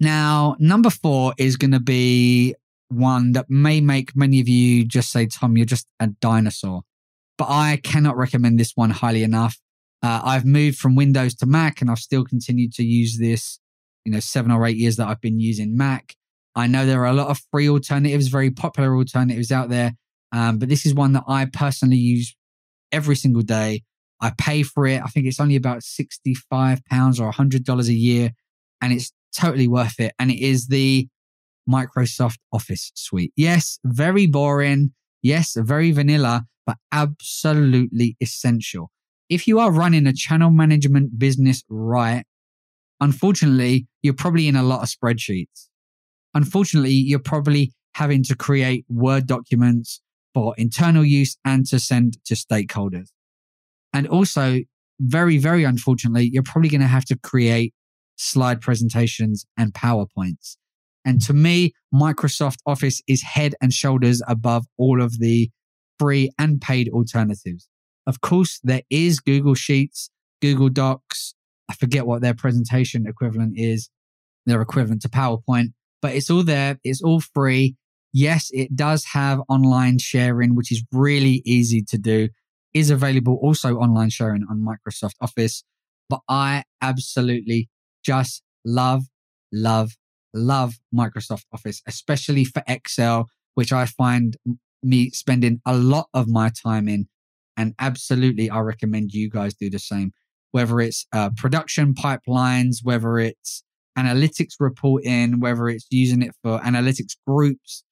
Now, 0.00 0.56
number 0.58 0.90
four 0.90 1.34
is 1.36 1.56
going 1.56 1.72
to 1.72 1.80
be 1.80 2.54
one 2.88 3.32
that 3.32 3.50
may 3.50 3.80
make 3.80 4.16
many 4.16 4.40
of 4.40 4.48
you 4.48 4.84
just 4.84 5.12
say, 5.12 5.26
Tom, 5.26 5.56
you're 5.56 5.66
just 5.66 5.86
a 6.00 6.08
dinosaur. 6.08 6.82
But 7.38 7.48
I 7.48 7.80
cannot 7.82 8.16
recommend 8.16 8.58
this 8.58 8.72
one 8.74 8.90
highly 8.90 9.22
enough. 9.22 9.58
Uh, 10.02 10.20
I've 10.24 10.44
moved 10.44 10.78
from 10.78 10.96
Windows 10.96 11.34
to 11.36 11.46
Mac 11.46 11.80
and 11.80 11.90
I've 11.90 11.98
still 11.98 12.24
continued 12.24 12.72
to 12.74 12.84
use 12.84 13.18
this, 13.18 13.58
you 14.04 14.12
know, 14.12 14.20
seven 14.20 14.50
or 14.50 14.66
eight 14.66 14.76
years 14.76 14.96
that 14.96 15.08
I've 15.08 15.20
been 15.20 15.40
using 15.40 15.76
Mac. 15.76 16.14
I 16.54 16.66
know 16.66 16.84
there 16.84 17.00
are 17.02 17.06
a 17.06 17.14
lot 17.14 17.28
of 17.28 17.40
free 17.50 17.68
alternatives, 17.68 18.28
very 18.28 18.50
popular 18.50 18.94
alternatives 18.96 19.50
out 19.50 19.68
there. 19.68 19.92
Um, 20.32 20.58
but 20.58 20.68
this 20.68 20.84
is 20.84 20.94
one 20.94 21.12
that 21.12 21.24
I 21.28 21.44
personally 21.46 21.96
use 21.96 22.34
every 22.90 23.16
single 23.16 23.42
day. 23.42 23.84
I 24.20 24.32
pay 24.36 24.62
for 24.62 24.86
it. 24.86 25.02
I 25.02 25.06
think 25.06 25.26
it's 25.26 25.40
only 25.40 25.56
about 25.56 25.80
£65 25.80 26.80
or 27.20 27.32
$100 27.32 27.88
a 27.88 27.92
year. 27.92 28.30
And 28.80 28.92
it's 28.92 29.12
totally 29.34 29.68
worth 29.68 29.98
it. 30.00 30.14
And 30.18 30.30
it 30.30 30.40
is 30.40 30.66
the 30.66 31.08
Microsoft 31.68 32.38
Office 32.52 32.92
suite. 32.94 33.32
Yes, 33.36 33.78
very 33.84 34.26
boring. 34.26 34.92
Yes, 35.22 35.54
very 35.56 35.92
vanilla, 35.92 36.46
but 36.66 36.76
absolutely 36.90 38.16
essential. 38.20 38.90
If 39.28 39.46
you 39.46 39.58
are 39.58 39.72
running 39.72 40.06
a 40.06 40.12
channel 40.12 40.50
management 40.50 41.18
business 41.18 41.62
right, 41.68 42.24
unfortunately, 43.00 43.86
you're 44.02 44.14
probably 44.14 44.48
in 44.48 44.56
a 44.56 44.62
lot 44.62 44.82
of 44.82 44.88
spreadsheets. 44.88 45.68
Unfortunately, 46.34 46.92
you're 46.92 47.18
probably 47.18 47.72
having 47.94 48.22
to 48.24 48.36
create 48.36 48.84
Word 48.88 49.26
documents 49.26 50.00
for 50.34 50.54
internal 50.56 51.04
use 51.04 51.36
and 51.44 51.66
to 51.66 51.78
send 51.78 52.22
to 52.24 52.34
stakeholders. 52.34 53.08
And 53.92 54.08
also, 54.08 54.60
very, 55.00 55.38
very 55.38 55.64
unfortunately, 55.64 56.30
you're 56.32 56.42
probably 56.42 56.70
going 56.70 56.80
to 56.80 56.86
have 56.86 57.04
to 57.06 57.18
create 57.18 57.74
slide 58.16 58.60
presentations 58.60 59.44
and 59.58 59.74
PowerPoints. 59.74 60.56
And 61.04 61.20
to 61.22 61.32
me, 61.32 61.72
Microsoft 61.92 62.58
Office 62.66 63.02
is 63.08 63.22
head 63.22 63.54
and 63.60 63.72
shoulders 63.72 64.22
above 64.28 64.66
all 64.78 65.02
of 65.02 65.18
the 65.18 65.50
free 66.02 66.30
and 66.38 66.60
paid 66.60 66.88
alternatives. 66.88 67.68
Of 68.06 68.20
course, 68.20 68.58
there 68.64 68.82
is 68.90 69.20
Google 69.20 69.54
Sheets, 69.54 70.10
Google 70.40 70.68
Docs. 70.68 71.34
I 71.70 71.74
forget 71.74 72.06
what 72.06 72.22
their 72.22 72.34
presentation 72.34 73.06
equivalent 73.06 73.54
is. 73.56 73.88
They're 74.44 74.60
equivalent 74.60 75.02
to 75.02 75.08
PowerPoint, 75.08 75.72
but 76.00 76.14
it's 76.14 76.28
all 76.28 76.42
there. 76.42 76.78
It's 76.82 77.02
all 77.02 77.20
free. 77.20 77.76
Yes, 78.12 78.50
it 78.52 78.74
does 78.74 79.04
have 79.12 79.40
online 79.48 79.98
sharing, 79.98 80.56
which 80.56 80.72
is 80.72 80.82
really 80.92 81.40
easy 81.44 81.82
to 81.82 81.98
do. 81.98 82.28
Is 82.74 82.90
available 82.90 83.38
also 83.40 83.76
online 83.76 84.10
sharing 84.10 84.44
on 84.50 84.66
Microsoft 84.66 85.14
Office. 85.20 85.62
But 86.08 86.20
I 86.28 86.64
absolutely 86.80 87.68
just 88.04 88.42
love, 88.64 89.04
love, 89.52 89.92
love 90.34 90.74
Microsoft 90.94 91.44
Office, 91.52 91.80
especially 91.86 92.44
for 92.44 92.62
Excel, 92.66 93.28
which 93.54 93.72
I 93.72 93.86
find 93.86 94.36
me 94.82 95.10
spending 95.10 95.60
a 95.66 95.76
lot 95.76 96.08
of 96.14 96.28
my 96.28 96.50
time 96.62 96.88
in. 96.88 97.08
And 97.56 97.74
absolutely, 97.78 98.50
I 98.50 98.60
recommend 98.60 99.12
you 99.12 99.28
guys 99.28 99.54
do 99.54 99.70
the 99.70 99.78
same. 99.78 100.12
Whether 100.52 100.80
it's 100.80 101.06
uh, 101.12 101.30
production 101.36 101.94
pipelines, 101.94 102.78
whether 102.82 103.18
it's 103.18 103.62
analytics 103.98 104.54
reporting, 104.58 105.40
whether 105.40 105.68
it's 105.68 105.86
using 105.90 106.22
it 106.22 106.34
for 106.42 106.58
analytics 106.60 107.16
groups, 107.26 107.84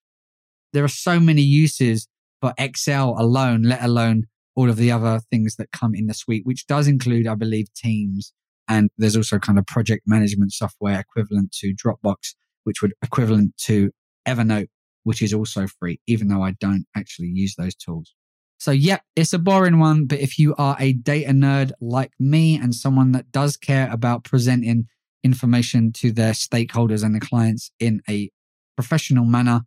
there 0.72 0.84
are 0.84 0.88
so 0.88 1.20
many 1.20 1.42
uses 1.42 2.08
for 2.40 2.54
Excel 2.58 3.16
alone, 3.18 3.62
let 3.62 3.82
alone 3.82 4.24
all 4.54 4.70
of 4.70 4.76
the 4.76 4.90
other 4.90 5.20
things 5.30 5.56
that 5.56 5.72
come 5.72 5.94
in 5.94 6.06
the 6.06 6.14
suite, 6.14 6.42
which 6.44 6.66
does 6.66 6.86
include, 6.86 7.26
I 7.26 7.34
believe, 7.34 7.72
Teams. 7.74 8.32
And 8.68 8.90
there's 8.98 9.16
also 9.16 9.38
kind 9.38 9.58
of 9.58 9.66
project 9.66 10.02
management 10.06 10.52
software 10.52 11.00
equivalent 11.00 11.52
to 11.60 11.74
Dropbox, 11.74 12.34
which 12.64 12.82
would 12.82 12.92
equivalent 13.02 13.56
to 13.64 13.90
Evernote, 14.26 14.68
which 15.04 15.22
is 15.22 15.32
also 15.32 15.66
free, 15.66 16.00
even 16.06 16.28
though 16.28 16.42
I 16.42 16.52
don't 16.60 16.86
actually 16.96 17.28
use 17.28 17.54
those 17.56 17.74
tools. 17.74 18.14
So, 18.58 18.72
yep, 18.72 19.02
it's 19.16 19.32
a 19.32 19.38
boring 19.38 19.78
one, 19.78 20.06
but 20.06 20.20
if 20.20 20.38
you 20.38 20.54
are 20.56 20.76
a 20.78 20.92
data 20.92 21.32
nerd 21.32 21.72
like 21.80 22.12
me 22.18 22.56
and 22.56 22.74
someone 22.74 23.12
that 23.12 23.32
does 23.32 23.56
care 23.56 23.90
about 23.90 24.24
presenting 24.24 24.86
information 25.24 25.92
to 25.92 26.12
their 26.12 26.32
stakeholders 26.32 27.02
and 27.02 27.14
the 27.14 27.20
clients 27.20 27.70
in 27.80 28.02
a 28.08 28.30
professional 28.76 29.24
manner, 29.24 29.62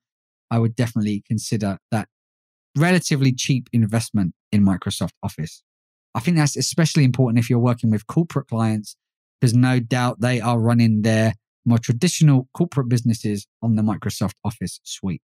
I 0.52 0.60
would 0.60 0.76
definitely 0.76 1.24
consider 1.28 1.80
that 1.90 2.08
relatively 2.78 3.34
cheap 3.34 3.68
investment 3.74 4.34
in 4.52 4.64
Microsoft 4.64 5.14
Office. 5.24 5.64
I 6.14 6.20
think 6.20 6.38
that's 6.38 6.56
especially 6.56 7.04
important 7.04 7.40
if 7.40 7.50
you're 7.50 7.58
working 7.58 7.90
with 7.90 8.06
corporate 8.06 8.48
clients, 8.48 8.96
because 9.42 9.56
no 9.56 9.80
doubt 9.80 10.22
they 10.22 10.40
are 10.40 10.60
running 10.60 11.02
their 11.02 11.34
more 11.66 11.78
traditional 11.78 12.48
corporate 12.54 12.90
businesses 12.90 13.48
on 13.62 13.76
the 13.76 13.82
Microsoft 13.82 14.34
Office 14.44 14.80
suite. 14.84 15.22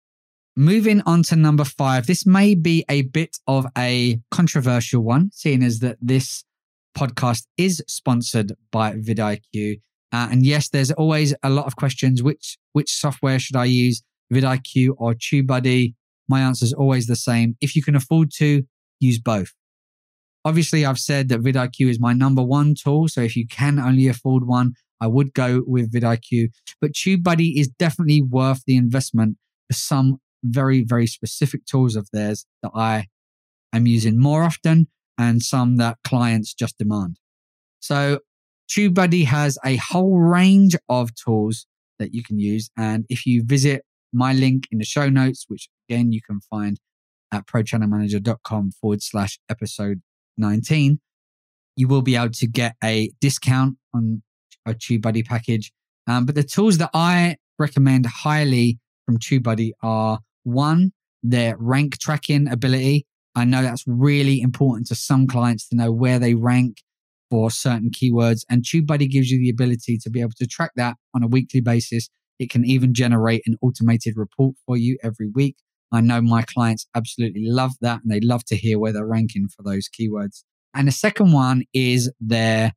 Moving 0.56 1.02
on 1.04 1.22
to 1.24 1.36
number 1.36 1.64
five, 1.64 2.06
this 2.06 2.24
may 2.26 2.54
be 2.54 2.84
a 2.88 3.02
bit 3.02 3.36
of 3.46 3.66
a 3.76 4.20
controversial 4.30 5.02
one, 5.02 5.30
seeing 5.32 5.62
as 5.62 5.80
that 5.80 5.98
this 6.00 6.44
podcast 6.96 7.46
is 7.58 7.82
sponsored 7.86 8.54
by 8.72 8.92
vidIQ. 8.94 9.80
Uh, 10.12 10.28
and 10.30 10.46
yes, 10.46 10.70
there's 10.70 10.90
always 10.92 11.34
a 11.42 11.50
lot 11.50 11.66
of 11.66 11.76
questions. 11.76 12.22
Which 12.22 12.56
which 12.72 12.90
software 12.90 13.38
should 13.38 13.56
I 13.56 13.66
use? 13.66 14.02
vidIQ 14.32 14.94
or 14.98 15.14
TubeBuddy? 15.14 15.94
My 16.28 16.40
answer 16.40 16.64
is 16.64 16.72
always 16.72 17.06
the 17.06 17.16
same. 17.16 17.56
If 17.60 17.76
you 17.76 17.82
can 17.82 17.94
afford 17.94 18.30
to, 18.38 18.64
use 18.98 19.18
both. 19.18 19.52
Obviously, 20.44 20.84
I've 20.84 20.98
said 20.98 21.28
that 21.28 21.42
vidIQ 21.42 21.88
is 21.90 22.00
my 22.00 22.12
number 22.12 22.42
one 22.42 22.74
tool. 22.74 23.08
So 23.08 23.20
if 23.20 23.36
you 23.36 23.46
can 23.46 23.78
only 23.78 24.08
afford 24.08 24.46
one, 24.46 24.74
I 25.00 25.06
would 25.06 25.34
go 25.34 25.62
with 25.66 25.92
vidIQ. 25.92 26.48
But 26.80 26.92
TubeBuddy 26.92 27.58
is 27.58 27.68
definitely 27.68 28.22
worth 28.22 28.62
the 28.66 28.76
investment 28.76 29.36
for 29.68 29.74
some 29.74 30.18
very, 30.44 30.84
very 30.84 31.06
specific 31.06 31.66
tools 31.66 31.96
of 31.96 32.08
theirs 32.12 32.46
that 32.62 32.72
I 32.74 33.06
am 33.72 33.86
using 33.86 34.18
more 34.18 34.42
often 34.42 34.88
and 35.18 35.42
some 35.42 35.76
that 35.76 35.98
clients 36.04 36.54
just 36.54 36.78
demand. 36.78 37.18
So 37.80 38.20
TubeBuddy 38.70 39.26
has 39.26 39.58
a 39.64 39.76
whole 39.76 40.18
range 40.18 40.76
of 40.88 41.14
tools 41.14 41.66
that 41.98 42.14
you 42.14 42.22
can 42.22 42.38
use. 42.38 42.70
And 42.76 43.04
if 43.08 43.26
you 43.26 43.42
visit 43.44 43.82
my 44.12 44.32
link 44.32 44.64
in 44.70 44.78
the 44.78 44.84
show 44.84 45.08
notes, 45.08 45.44
which 45.48 45.68
again 45.88 46.12
you 46.12 46.20
can 46.22 46.40
find 46.40 46.78
at 47.32 47.46
prochannelmanager.com 47.46 48.72
forward 48.72 49.02
slash 49.02 49.38
episode 49.50 50.02
19, 50.36 51.00
you 51.76 51.88
will 51.88 52.02
be 52.02 52.16
able 52.16 52.30
to 52.30 52.46
get 52.46 52.76
a 52.82 53.10
discount 53.20 53.76
on 53.94 54.22
a 54.66 54.74
TubeBuddy 54.74 55.24
package. 55.24 55.72
Um, 56.06 56.26
but 56.26 56.34
the 56.34 56.42
tools 56.42 56.78
that 56.78 56.90
I 56.92 57.36
recommend 57.58 58.06
highly 58.06 58.78
from 59.04 59.18
TubeBuddy 59.18 59.70
are 59.82 60.20
one, 60.44 60.92
their 61.22 61.56
rank 61.58 61.98
tracking 61.98 62.48
ability. 62.48 63.06
I 63.34 63.44
know 63.44 63.62
that's 63.62 63.84
really 63.86 64.40
important 64.40 64.86
to 64.88 64.94
some 64.94 65.26
clients 65.26 65.68
to 65.68 65.76
know 65.76 65.92
where 65.92 66.18
they 66.18 66.34
rank 66.34 66.78
for 67.30 67.50
certain 67.50 67.90
keywords. 67.90 68.42
And 68.48 68.62
TubeBuddy 68.62 69.10
gives 69.10 69.30
you 69.30 69.38
the 69.38 69.50
ability 69.50 69.98
to 69.98 70.10
be 70.10 70.20
able 70.20 70.32
to 70.38 70.46
track 70.46 70.72
that 70.76 70.96
on 71.14 71.22
a 71.22 71.28
weekly 71.28 71.60
basis. 71.60 72.08
It 72.38 72.50
can 72.50 72.64
even 72.64 72.94
generate 72.94 73.42
an 73.46 73.56
automated 73.62 74.14
report 74.16 74.54
for 74.66 74.76
you 74.76 74.98
every 75.02 75.28
week. 75.28 75.56
I 75.92 76.00
know 76.00 76.20
my 76.20 76.42
clients 76.42 76.86
absolutely 76.94 77.46
love 77.46 77.72
that 77.80 78.02
and 78.02 78.10
they 78.10 78.20
love 78.20 78.44
to 78.46 78.56
hear 78.56 78.78
where 78.78 78.92
they're 78.92 79.06
ranking 79.06 79.48
for 79.48 79.62
those 79.62 79.88
keywords. 79.88 80.42
And 80.74 80.88
the 80.88 80.92
second 80.92 81.32
one 81.32 81.64
is 81.72 82.12
their 82.20 82.72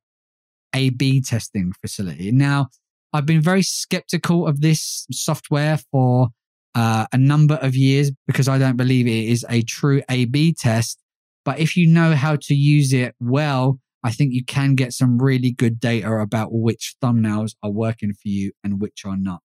A 0.75 0.89
B 0.89 1.21
testing 1.21 1.73
facility. 1.81 2.31
Now, 2.31 2.67
I've 3.11 3.25
been 3.25 3.41
very 3.41 3.63
skeptical 3.63 4.47
of 4.47 4.61
this 4.61 5.07
software 5.11 5.79
for 5.91 6.29
uh, 6.75 7.07
a 7.11 7.17
number 7.17 7.55
of 7.55 7.75
years 7.75 8.11
because 8.27 8.47
I 8.47 8.57
don't 8.57 8.77
believe 8.77 9.07
it 9.07 9.29
is 9.29 9.45
a 9.49 9.61
true 9.63 10.01
A 10.09 10.25
B 10.25 10.53
test. 10.53 10.99
But 11.43 11.59
if 11.59 11.75
you 11.75 11.87
know 11.87 12.13
how 12.13 12.35
to 12.35 12.53
use 12.53 12.93
it 12.93 13.15
well, 13.19 13.79
I 14.03 14.11
think 14.11 14.33
you 14.33 14.45
can 14.45 14.75
get 14.75 14.93
some 14.93 15.17
really 15.17 15.51
good 15.51 15.79
data 15.79 16.11
about 16.11 16.49
which 16.51 16.95
thumbnails 17.03 17.55
are 17.63 17.71
working 17.71 18.13
for 18.13 18.27
you 18.27 18.51
and 18.63 18.79
which 18.79 19.03
are 19.05 19.17
not. 19.17 19.41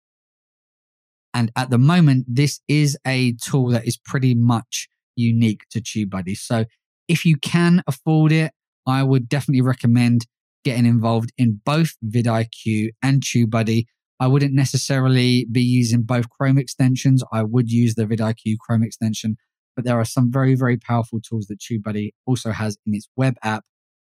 And 1.34 1.50
at 1.56 1.70
the 1.70 1.78
moment, 1.78 2.26
this 2.28 2.60
is 2.68 2.96
a 3.06 3.32
tool 3.34 3.68
that 3.68 3.86
is 3.86 3.96
pretty 3.96 4.34
much 4.34 4.88
unique 5.16 5.62
to 5.70 5.80
TubeBuddy. 5.80 6.36
So 6.36 6.64
if 7.08 7.24
you 7.24 7.36
can 7.36 7.82
afford 7.86 8.32
it, 8.32 8.52
I 8.86 9.02
would 9.02 9.28
definitely 9.28 9.62
recommend 9.62 10.26
getting 10.64 10.86
involved 10.86 11.32
in 11.38 11.60
both 11.64 11.94
vidIQ 12.04 12.90
and 13.02 13.22
TubeBuddy. 13.22 13.84
I 14.20 14.26
wouldn't 14.26 14.54
necessarily 14.54 15.46
be 15.50 15.62
using 15.62 16.02
both 16.02 16.28
Chrome 16.28 16.58
extensions. 16.58 17.22
I 17.32 17.42
would 17.42 17.70
use 17.70 17.94
the 17.94 18.04
vidIQ 18.04 18.56
Chrome 18.58 18.82
extension, 18.82 19.36
but 19.76 19.84
there 19.84 19.98
are 19.98 20.04
some 20.04 20.32
very, 20.32 20.54
very 20.54 20.76
powerful 20.76 21.20
tools 21.20 21.46
that 21.46 21.60
TubeBuddy 21.60 22.10
also 22.26 22.50
has 22.50 22.76
in 22.86 22.94
its 22.94 23.08
web 23.16 23.36
app 23.42 23.64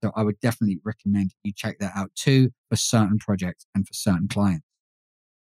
so 0.05 0.11
I 0.15 0.21
would 0.23 0.39
definitely 0.39 0.79
recommend 0.83 1.31
you 1.43 1.51
check 1.55 1.79
that 1.79 1.93
out 1.95 2.11
too 2.15 2.51
for 2.69 2.75
certain 2.75 3.17
projects 3.17 3.65
and 3.73 3.87
for 3.87 3.93
certain 3.93 4.27
clients. 4.27 4.65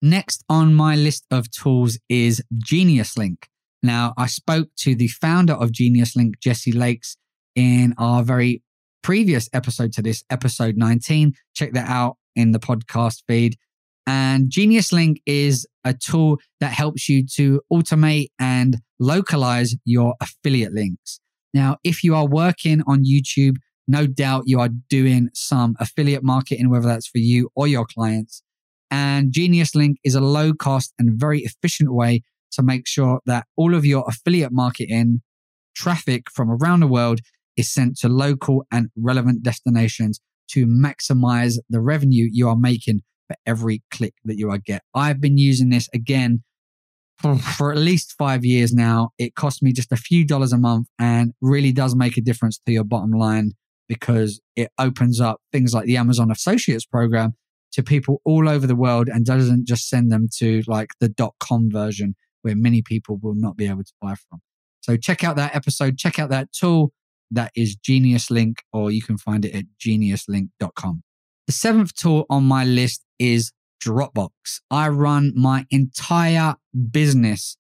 Next 0.01 0.43
on 0.49 0.73
my 0.73 0.95
list 0.95 1.25
of 1.31 1.49
tools 1.51 1.99
is 2.09 2.43
Genius 2.57 3.17
Link. 3.17 3.47
Now, 3.81 4.13
I 4.17 4.27
spoke 4.27 4.67
to 4.79 4.93
the 4.93 5.07
founder 5.07 5.53
of 5.53 5.71
Genius 5.71 6.15
Link, 6.15 6.39
Jesse 6.41 6.71
Lakes, 6.71 7.17
in 7.55 7.93
our 7.97 8.23
very 8.23 8.61
previous 9.01 9.49
episode 9.53 9.93
to 9.93 10.01
this, 10.01 10.23
episode 10.29 10.77
19. 10.77 11.33
Check 11.53 11.73
that 11.73 11.89
out 11.89 12.17
in 12.35 12.51
the 12.51 12.59
podcast 12.59 13.23
feed. 13.27 13.57
And 14.07 14.49
Genius 14.49 14.91
Link 14.91 15.21
is 15.25 15.67
a 15.83 15.93
tool 15.93 16.39
that 16.59 16.73
helps 16.73 17.07
you 17.07 17.25
to 17.35 17.61
automate 17.71 18.27
and 18.39 18.77
localize 18.99 19.75
your 19.85 20.15
affiliate 20.21 20.73
links. 20.73 21.19
Now, 21.53 21.77
if 21.83 22.03
you 22.03 22.15
are 22.15 22.27
working 22.27 22.81
on 22.87 23.03
YouTube 23.03 23.57
no 23.91 24.07
doubt 24.07 24.43
you 24.45 24.59
are 24.59 24.69
doing 24.89 25.29
some 25.33 25.75
affiliate 25.79 26.23
marketing, 26.23 26.69
whether 26.69 26.87
that's 26.87 27.07
for 27.07 27.17
you 27.17 27.49
or 27.55 27.67
your 27.67 27.85
clients. 27.85 28.41
And 28.89 29.31
Genius 29.31 29.75
Link 29.75 29.97
is 30.03 30.15
a 30.15 30.21
low 30.21 30.53
cost 30.53 30.93
and 30.97 31.19
very 31.19 31.41
efficient 31.41 31.93
way 31.93 32.23
to 32.53 32.63
make 32.63 32.87
sure 32.87 33.19
that 33.25 33.47
all 33.55 33.73
of 33.73 33.85
your 33.85 34.05
affiliate 34.07 34.51
marketing 34.51 35.21
traffic 35.75 36.29
from 36.31 36.49
around 36.49 36.81
the 36.81 36.87
world 36.87 37.19
is 37.57 37.73
sent 37.73 37.97
to 37.99 38.09
local 38.09 38.65
and 38.71 38.89
relevant 38.95 39.43
destinations 39.43 40.19
to 40.49 40.65
maximize 40.65 41.57
the 41.69 41.81
revenue 41.81 42.27
you 42.31 42.47
are 42.47 42.55
making 42.55 43.01
for 43.27 43.35
every 43.45 43.81
click 43.91 44.13
that 44.25 44.37
you 44.37 44.49
are 44.49 44.57
get. 44.57 44.81
I've 44.93 45.21
been 45.21 45.37
using 45.37 45.69
this 45.69 45.87
again 45.93 46.43
for, 47.17 47.37
for, 47.37 47.71
at 47.71 47.77
least 47.77 48.15
five 48.17 48.43
years 48.43 48.73
now. 48.73 49.11
It 49.17 49.35
costs 49.35 49.61
me 49.61 49.73
just 49.73 49.91
a 49.91 49.97
few 49.97 50.25
dollars 50.25 50.51
a 50.51 50.57
month 50.57 50.87
and 50.99 51.33
really 51.41 51.71
does 51.71 51.95
make 51.95 52.17
a 52.17 52.21
difference 52.21 52.59
to 52.65 52.71
your 52.71 52.83
bottom 52.83 53.11
line 53.11 53.51
because 53.87 54.41
it 54.55 54.71
opens 54.79 55.21
up 55.21 55.39
things 55.51 55.73
like 55.73 55.85
the 55.85 55.97
Amazon 55.97 56.31
Associates 56.31 56.85
program 56.85 57.35
to 57.73 57.83
people 57.83 58.21
all 58.25 58.49
over 58.49 58.67
the 58.67 58.75
world 58.75 59.07
and 59.07 59.25
doesn't 59.25 59.67
just 59.67 59.87
send 59.87 60.11
them 60.11 60.27
to 60.37 60.61
like 60.67 60.89
the 60.99 61.13
.com 61.39 61.69
version 61.71 62.15
where 62.41 62.55
many 62.55 62.81
people 62.81 63.19
will 63.21 63.35
not 63.35 63.55
be 63.55 63.67
able 63.67 63.83
to 63.83 63.93
buy 64.01 64.15
from. 64.15 64.41
So 64.81 64.97
check 64.97 65.23
out 65.23 65.35
that 65.35 65.55
episode, 65.55 65.97
check 65.97 66.19
out 66.19 66.29
that 66.31 66.51
tool. 66.51 66.91
That 67.31 67.51
is 67.55 67.75
Genius 67.75 68.29
Link, 68.29 68.63
or 68.73 68.91
you 68.91 69.01
can 69.01 69.17
find 69.17 69.45
it 69.45 69.55
at 69.55 69.65
geniuslink.com. 69.79 71.03
The 71.47 71.53
seventh 71.53 71.95
tool 71.95 72.25
on 72.29 72.43
my 72.43 72.65
list 72.65 73.03
is 73.17 73.51
Dropbox. 73.83 74.59
I 74.69 74.89
run 74.89 75.33
my 75.35 75.65
entire 75.71 76.55
business 76.91 77.57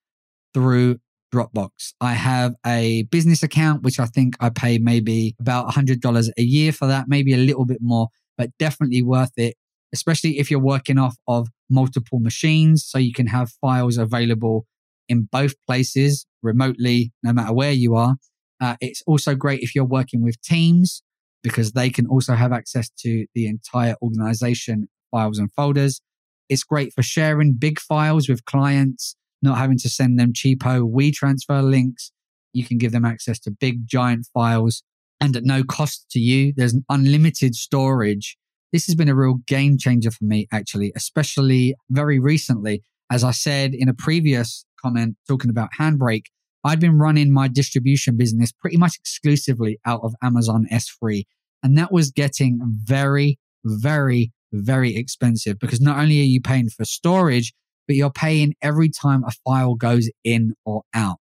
through 0.53 0.99
Dropbox. 1.33 1.93
I 2.01 2.13
have 2.13 2.53
a 2.65 3.03
business 3.03 3.41
account, 3.41 3.83
which 3.83 3.99
I 3.99 4.05
think 4.05 4.35
I 4.39 4.49
pay 4.49 4.77
maybe 4.77 5.35
about 5.39 5.69
$100 5.69 6.29
a 6.37 6.41
year 6.41 6.71
for 6.71 6.87
that, 6.87 7.05
maybe 7.07 7.33
a 7.33 7.37
little 7.37 7.65
bit 7.65 7.79
more, 7.81 8.09
but 8.37 8.49
definitely 8.59 9.01
worth 9.01 9.31
it, 9.37 9.55
especially 9.93 10.39
if 10.39 10.51
you're 10.51 10.59
working 10.59 10.97
off 10.97 11.15
of 11.27 11.47
multiple 11.69 12.19
machines. 12.19 12.85
So 12.85 12.97
you 12.97 13.13
can 13.13 13.27
have 13.27 13.51
files 13.61 13.97
available 13.97 14.65
in 15.07 15.27
both 15.31 15.53
places 15.65 16.25
remotely, 16.43 17.13
no 17.23 17.33
matter 17.33 17.53
where 17.53 17.71
you 17.71 17.95
are. 17.95 18.15
Uh, 18.61 18.75
it's 18.79 19.01
also 19.07 19.35
great 19.35 19.61
if 19.61 19.75
you're 19.75 19.83
working 19.83 20.21
with 20.21 20.39
teams 20.41 21.01
because 21.43 21.71
they 21.71 21.89
can 21.89 22.05
also 22.05 22.35
have 22.35 22.53
access 22.53 22.89
to 22.99 23.25
the 23.33 23.47
entire 23.47 23.95
organization 24.01 24.87
files 25.09 25.39
and 25.39 25.51
folders. 25.53 25.99
It's 26.47 26.63
great 26.63 26.93
for 26.93 27.01
sharing 27.01 27.53
big 27.53 27.79
files 27.79 28.29
with 28.29 28.45
clients 28.45 29.15
not 29.41 29.57
having 29.57 29.77
to 29.79 29.89
send 29.89 30.19
them 30.19 30.33
cheapo 30.33 30.89
WeTransfer 30.89 31.63
links. 31.63 32.11
You 32.53 32.63
can 32.63 32.77
give 32.77 32.91
them 32.91 33.05
access 33.05 33.39
to 33.39 33.51
big 33.51 33.87
giant 33.87 34.27
files 34.33 34.83
and 35.19 35.35
at 35.35 35.43
no 35.43 35.63
cost 35.63 36.05
to 36.11 36.19
you. 36.19 36.53
There's 36.55 36.73
an 36.73 36.85
unlimited 36.89 37.55
storage. 37.55 38.37
This 38.71 38.85
has 38.85 38.95
been 38.95 39.09
a 39.09 39.15
real 39.15 39.39
game 39.47 39.77
changer 39.77 40.11
for 40.11 40.25
me, 40.25 40.47
actually, 40.51 40.91
especially 40.95 41.75
very 41.89 42.19
recently. 42.19 42.83
As 43.11 43.23
I 43.23 43.31
said 43.31 43.73
in 43.73 43.89
a 43.89 43.93
previous 43.93 44.65
comment 44.81 45.17
talking 45.27 45.49
about 45.49 45.69
Handbrake, 45.79 46.25
I'd 46.63 46.79
been 46.79 46.97
running 46.97 47.31
my 47.31 47.47
distribution 47.47 48.17
business 48.17 48.51
pretty 48.51 48.77
much 48.77 48.97
exclusively 48.97 49.79
out 49.85 50.01
of 50.03 50.15
Amazon 50.21 50.67
S3. 50.71 51.23
And 51.63 51.77
that 51.77 51.91
was 51.91 52.11
getting 52.11 52.59
very, 52.83 53.39
very, 53.63 54.31
very 54.51 54.95
expensive 54.95 55.59
because 55.59 55.81
not 55.81 55.97
only 55.97 56.19
are 56.19 56.23
you 56.23 56.41
paying 56.41 56.69
for 56.69 56.85
storage, 56.85 57.53
but 57.87 57.95
you're 57.95 58.11
paying 58.11 58.53
every 58.61 58.89
time 58.89 59.23
a 59.23 59.31
file 59.45 59.75
goes 59.75 60.09
in 60.23 60.53
or 60.65 60.83
out. 60.93 61.17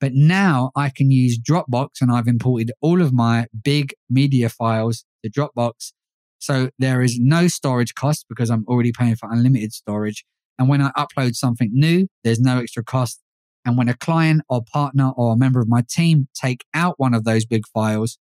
But 0.00 0.12
now 0.14 0.70
I 0.76 0.90
can 0.90 1.10
use 1.10 1.38
Dropbox 1.38 2.00
and 2.00 2.12
I've 2.12 2.28
imported 2.28 2.72
all 2.80 3.00
of 3.00 3.12
my 3.12 3.46
big 3.64 3.94
media 4.10 4.48
files 4.48 5.04
to 5.24 5.30
Dropbox. 5.30 5.92
So 6.38 6.70
there 6.78 7.02
is 7.02 7.18
no 7.18 7.48
storage 7.48 7.94
cost 7.94 8.26
because 8.28 8.50
I'm 8.50 8.64
already 8.68 8.92
paying 8.92 9.16
for 9.16 9.30
unlimited 9.30 9.72
storage. 9.72 10.24
And 10.58 10.68
when 10.68 10.82
I 10.82 10.90
upload 10.96 11.34
something 11.34 11.70
new, 11.72 12.08
there's 12.24 12.40
no 12.40 12.58
extra 12.58 12.84
cost. 12.84 13.20
And 13.66 13.76
when 13.76 13.88
a 13.88 13.96
client 13.96 14.42
or 14.48 14.62
partner 14.72 15.10
or 15.16 15.32
a 15.32 15.36
member 15.36 15.60
of 15.60 15.68
my 15.68 15.82
team 15.90 16.28
take 16.40 16.64
out 16.72 16.94
one 16.98 17.14
of 17.14 17.24
those 17.24 17.44
big 17.44 17.66
files, 17.74 18.16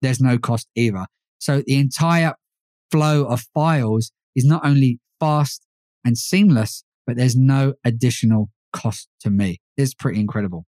there's 0.00 0.20
no 0.20 0.38
cost 0.38 0.68
either. 0.76 1.06
So 1.38 1.62
the 1.66 1.78
entire 1.78 2.34
flow 2.92 3.24
of 3.24 3.44
files 3.52 4.12
is 4.36 4.44
not 4.44 4.64
only 4.64 5.00
fast 5.18 5.66
and 6.04 6.16
seamless, 6.16 6.84
but 7.06 7.16
there's 7.16 7.34
no 7.34 7.74
additional 7.84 8.50
cost 8.72 9.08
to 9.20 9.30
me. 9.30 9.60
It's 9.76 9.94
pretty 9.94 10.20
incredible. 10.20 10.64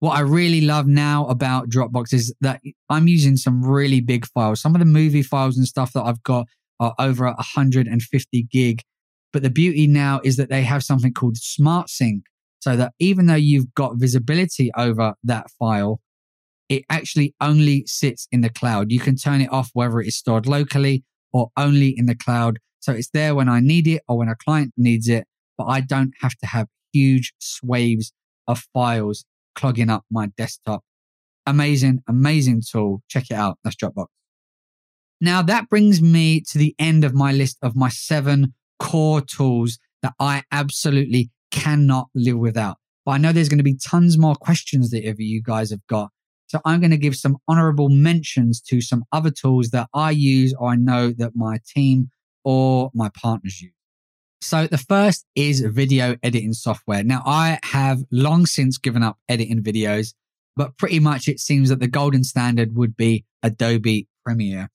What 0.00 0.16
I 0.16 0.20
really 0.20 0.62
love 0.62 0.86
now 0.86 1.26
about 1.26 1.68
Dropbox 1.68 2.14
is 2.14 2.34
that 2.40 2.62
I'm 2.88 3.08
using 3.08 3.36
some 3.36 3.62
really 3.62 4.00
big 4.00 4.26
files. 4.26 4.60
Some 4.60 4.74
of 4.74 4.78
the 4.78 4.86
movie 4.86 5.22
files 5.22 5.58
and 5.58 5.66
stuff 5.66 5.92
that 5.92 6.02
I've 6.02 6.22
got 6.22 6.46
are 6.80 6.94
over 6.98 7.26
150 7.26 8.42
gig. 8.44 8.82
But 9.32 9.42
the 9.42 9.50
beauty 9.50 9.86
now 9.86 10.20
is 10.24 10.36
that 10.36 10.48
they 10.48 10.62
have 10.62 10.82
something 10.82 11.12
called 11.12 11.36
Smart 11.36 11.90
Sync 11.90 12.24
so 12.66 12.74
that 12.74 12.92
even 12.98 13.26
though 13.26 13.34
you've 13.36 13.72
got 13.74 13.94
visibility 13.94 14.72
over 14.76 15.14
that 15.22 15.46
file, 15.56 16.00
it 16.68 16.82
actually 16.90 17.32
only 17.40 17.84
sits 17.86 18.26
in 18.32 18.40
the 18.40 18.50
cloud. 18.50 18.90
You 18.90 18.98
can 18.98 19.14
turn 19.14 19.40
it 19.40 19.52
off 19.52 19.70
whether 19.72 20.00
it 20.00 20.08
is 20.08 20.16
stored 20.16 20.48
locally 20.48 21.04
or 21.32 21.50
only 21.56 21.94
in 21.96 22.06
the 22.06 22.16
cloud. 22.16 22.58
So 22.80 22.90
it's 22.90 23.10
there 23.10 23.36
when 23.36 23.48
I 23.48 23.60
need 23.60 23.86
it 23.86 24.02
or 24.08 24.18
when 24.18 24.28
a 24.28 24.34
client 24.34 24.72
needs 24.76 25.08
it, 25.08 25.28
but 25.56 25.66
I 25.66 25.80
don't 25.80 26.12
have 26.22 26.34
to 26.38 26.46
have 26.46 26.66
huge 26.92 27.34
swathes 27.38 28.12
of 28.48 28.66
files 28.74 29.24
clogging 29.54 29.88
up 29.88 30.02
my 30.10 30.26
desktop. 30.36 30.82
Amazing, 31.46 32.02
amazing 32.08 32.62
tool. 32.68 33.00
Check 33.06 33.30
it 33.30 33.34
out. 33.34 33.58
That's 33.62 33.76
Dropbox. 33.76 34.06
Now 35.20 35.40
that 35.42 35.68
brings 35.68 36.02
me 36.02 36.40
to 36.50 36.58
the 36.58 36.74
end 36.80 37.04
of 37.04 37.14
my 37.14 37.30
list 37.30 37.58
of 37.62 37.76
my 37.76 37.90
seven 37.90 38.54
core 38.80 39.20
tools 39.20 39.78
that 40.02 40.14
I 40.18 40.42
absolutely 40.50 41.30
cannot 41.56 42.08
live 42.14 42.38
without. 42.38 42.76
But 43.04 43.12
I 43.12 43.18
know 43.18 43.32
there's 43.32 43.48
going 43.48 43.58
to 43.58 43.64
be 43.64 43.76
tons 43.76 44.18
more 44.18 44.34
questions 44.34 44.90
that 44.90 45.02
you 45.18 45.42
guys 45.42 45.70
have 45.70 45.86
got. 45.86 46.10
So 46.48 46.60
I'm 46.64 46.80
going 46.80 46.92
to 46.92 46.96
give 46.96 47.16
some 47.16 47.38
honorable 47.48 47.88
mentions 47.88 48.60
to 48.62 48.80
some 48.80 49.04
other 49.10 49.30
tools 49.30 49.70
that 49.70 49.88
I 49.92 50.12
use 50.12 50.54
or 50.58 50.70
I 50.70 50.76
know 50.76 51.12
that 51.18 51.32
my 51.34 51.58
team 51.74 52.10
or 52.44 52.90
my 52.94 53.10
partners 53.20 53.60
use. 53.60 53.72
So 54.40 54.66
the 54.66 54.78
first 54.78 55.24
is 55.34 55.60
video 55.60 56.16
editing 56.22 56.52
software. 56.52 57.02
Now 57.02 57.22
I 57.26 57.58
have 57.64 58.02
long 58.12 58.46
since 58.46 58.78
given 58.78 59.02
up 59.02 59.18
editing 59.28 59.62
videos, 59.62 60.14
but 60.54 60.76
pretty 60.76 61.00
much 61.00 61.26
it 61.26 61.40
seems 61.40 61.68
that 61.70 61.80
the 61.80 61.88
golden 61.88 62.22
standard 62.22 62.76
would 62.76 62.96
be 62.96 63.24
Adobe 63.42 64.06
Premiere. 64.24 64.70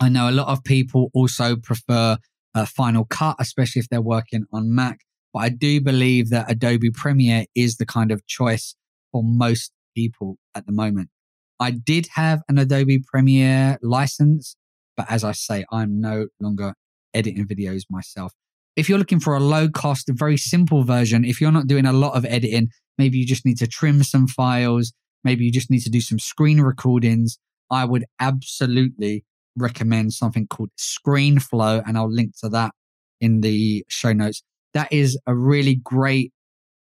I 0.00 0.08
know 0.08 0.28
a 0.28 0.32
lot 0.32 0.48
of 0.48 0.64
people 0.64 1.10
also 1.14 1.54
prefer 1.54 2.18
Final 2.66 3.04
Cut, 3.04 3.36
especially 3.38 3.80
if 3.80 3.88
they're 3.88 4.00
working 4.00 4.46
on 4.52 4.74
Mac. 4.74 5.00
But 5.34 5.40
I 5.40 5.48
do 5.48 5.80
believe 5.80 6.30
that 6.30 6.50
Adobe 6.50 6.90
Premiere 6.92 7.46
is 7.56 7.76
the 7.76 7.84
kind 7.84 8.12
of 8.12 8.24
choice 8.26 8.76
for 9.10 9.22
most 9.24 9.72
people 9.96 10.38
at 10.54 10.64
the 10.64 10.72
moment. 10.72 11.10
I 11.58 11.72
did 11.72 12.08
have 12.14 12.42
an 12.48 12.56
Adobe 12.56 13.00
Premiere 13.04 13.78
license, 13.82 14.56
but 14.96 15.10
as 15.10 15.24
I 15.24 15.32
say, 15.32 15.64
I'm 15.72 16.00
no 16.00 16.28
longer 16.40 16.74
editing 17.12 17.46
videos 17.46 17.82
myself. 17.90 18.32
If 18.76 18.88
you're 18.88 18.98
looking 18.98 19.20
for 19.20 19.34
a 19.34 19.40
low 19.40 19.68
cost, 19.68 20.08
very 20.12 20.36
simple 20.36 20.84
version, 20.84 21.24
if 21.24 21.40
you're 21.40 21.52
not 21.52 21.66
doing 21.66 21.86
a 21.86 21.92
lot 21.92 22.16
of 22.16 22.24
editing, 22.24 22.68
maybe 22.96 23.18
you 23.18 23.26
just 23.26 23.44
need 23.44 23.58
to 23.58 23.66
trim 23.66 24.02
some 24.04 24.28
files, 24.28 24.92
maybe 25.24 25.44
you 25.44 25.52
just 25.52 25.70
need 25.70 25.80
to 25.80 25.90
do 25.90 26.00
some 26.00 26.18
screen 26.18 26.60
recordings, 26.60 27.38
I 27.70 27.84
would 27.84 28.04
absolutely 28.20 29.24
recommend 29.56 30.12
something 30.12 30.46
called 30.46 30.70
ScreenFlow, 30.78 31.82
and 31.86 31.96
I'll 31.96 32.10
link 32.10 32.32
to 32.40 32.48
that 32.50 32.72
in 33.20 33.40
the 33.40 33.84
show 33.88 34.12
notes. 34.12 34.42
That 34.74 34.92
is 34.92 35.18
a 35.26 35.34
really 35.34 35.76
great 35.76 36.32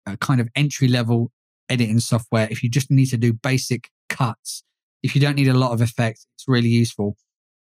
uh, 0.06 0.16
kind 0.16 0.40
of 0.40 0.48
entry 0.54 0.88
level 0.88 1.30
editing 1.68 2.00
software. 2.00 2.48
If 2.50 2.62
you 2.62 2.70
just 2.70 2.90
need 2.90 3.06
to 3.06 3.16
do 3.16 3.32
basic 3.32 3.88
cuts, 4.08 4.62
if 5.02 5.14
you 5.14 5.20
don't 5.20 5.36
need 5.36 5.48
a 5.48 5.54
lot 5.54 5.72
of 5.72 5.80
effects, 5.80 6.26
it's 6.36 6.44
really 6.48 6.68
useful. 6.68 7.16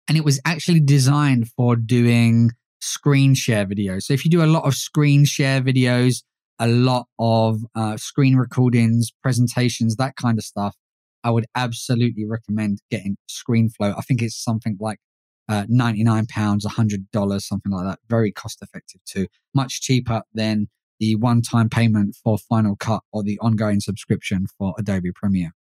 And 0.08 0.18
it 0.18 0.24
was 0.24 0.40
actually 0.46 0.80
designed 0.80 1.50
for 1.56 1.76
doing 1.76 2.52
screen 2.80 3.36
share 3.36 3.66
videos. 3.66 4.04
So 4.04 4.14
if 4.14 4.24
you 4.24 4.32
do 4.32 4.44
a 4.44 4.46
lot 4.46 4.66
of 4.66 4.76
screen 4.76 5.26
share 5.26 5.62
videos, 5.62 6.24
a 6.60 6.68
lot 6.68 7.08
of 7.20 7.60
uh, 7.76 7.98
screen 7.98 8.36
recordings, 8.36 9.12
presentations, 9.22 9.96
that 9.98 10.16
kind 10.16 10.38
of 10.38 10.44
stuff, 10.44 10.76
I 11.24 11.32
would 11.32 11.46
absolutely 11.56 12.26
recommend 12.26 12.80
getting 12.90 13.18
ScreenFlow. 13.30 13.94
I 13.98 14.02
think 14.02 14.22
it's 14.22 14.42
something 14.42 14.78
like 14.80 15.00
uh, 15.50 15.66
99 15.70 16.26
pounds, 16.28 16.66
$100, 16.66 17.42
something 17.42 17.72
like 17.72 17.86
that. 17.86 18.00
Very 18.10 18.32
cost 18.32 18.62
effective 18.62 19.02
too. 19.06 19.28
Much 19.54 19.82
cheaper 19.82 20.24
than 20.34 20.68
the 21.00 21.16
one 21.16 21.42
time 21.42 21.70
payment 21.70 22.16
for 22.24 22.38
Final 22.38 22.76
Cut 22.76 23.02
or 23.12 23.24
the 23.24 23.40
ongoing 23.40 23.80
subscription 23.80 24.48
for 24.58 24.74
Adobe 24.78 25.12
Premiere. 25.14 25.54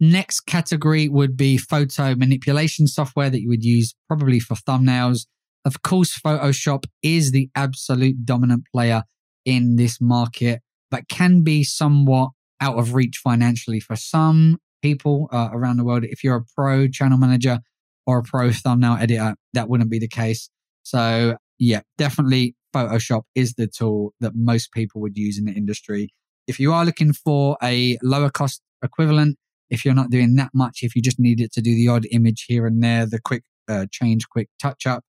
Next 0.00 0.40
category 0.40 1.08
would 1.08 1.36
be 1.36 1.56
photo 1.56 2.14
manipulation 2.16 2.86
software 2.88 3.30
that 3.30 3.40
you 3.40 3.48
would 3.48 3.64
use 3.64 3.94
probably 4.08 4.40
for 4.40 4.54
thumbnails. 4.54 5.26
Of 5.64 5.82
course, 5.82 6.18
Photoshop 6.18 6.84
is 7.02 7.30
the 7.30 7.48
absolute 7.54 8.24
dominant 8.24 8.64
player 8.72 9.04
in 9.44 9.76
this 9.76 10.00
market, 10.00 10.60
but 10.90 11.08
can 11.08 11.42
be 11.42 11.62
somewhat 11.62 12.30
out 12.60 12.78
of 12.78 12.94
reach 12.94 13.18
financially 13.18 13.78
for 13.78 13.94
some 13.94 14.58
people 14.82 15.28
uh, 15.32 15.50
around 15.52 15.76
the 15.76 15.84
world. 15.84 16.04
If 16.04 16.24
you're 16.24 16.36
a 16.36 16.44
pro 16.56 16.88
channel 16.88 17.18
manager 17.18 17.60
or 18.06 18.18
a 18.18 18.22
pro 18.22 18.50
thumbnail 18.52 18.96
editor, 19.00 19.34
that 19.54 19.68
wouldn't 19.68 19.90
be 19.90 19.98
the 19.98 20.08
case. 20.08 20.50
So, 20.82 21.36
yeah, 21.58 21.82
definitely 21.98 22.56
Photoshop 22.74 23.22
is 23.34 23.54
the 23.54 23.66
tool 23.66 24.14
that 24.20 24.32
most 24.34 24.72
people 24.72 25.00
would 25.02 25.16
use 25.16 25.38
in 25.38 25.44
the 25.44 25.52
industry. 25.52 26.08
If 26.46 26.58
you 26.58 26.72
are 26.72 26.84
looking 26.84 27.12
for 27.12 27.56
a 27.62 27.98
lower 28.02 28.30
cost 28.30 28.62
equivalent, 28.82 29.36
if 29.70 29.84
you're 29.84 29.94
not 29.94 30.10
doing 30.10 30.34
that 30.36 30.50
much, 30.52 30.80
if 30.82 30.96
you 30.96 31.02
just 31.02 31.20
need 31.20 31.40
it 31.40 31.52
to 31.52 31.60
do 31.60 31.74
the 31.74 31.88
odd 31.88 32.06
image 32.10 32.46
here 32.48 32.66
and 32.66 32.82
there, 32.82 33.06
the 33.06 33.20
quick 33.20 33.44
uh, 33.68 33.86
change, 33.90 34.28
quick 34.28 34.48
touch 34.60 34.86
up, 34.86 35.04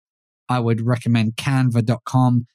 I 0.48 0.60
would 0.60 0.82
recommend 0.82 1.36
canva.com. 1.36 2.46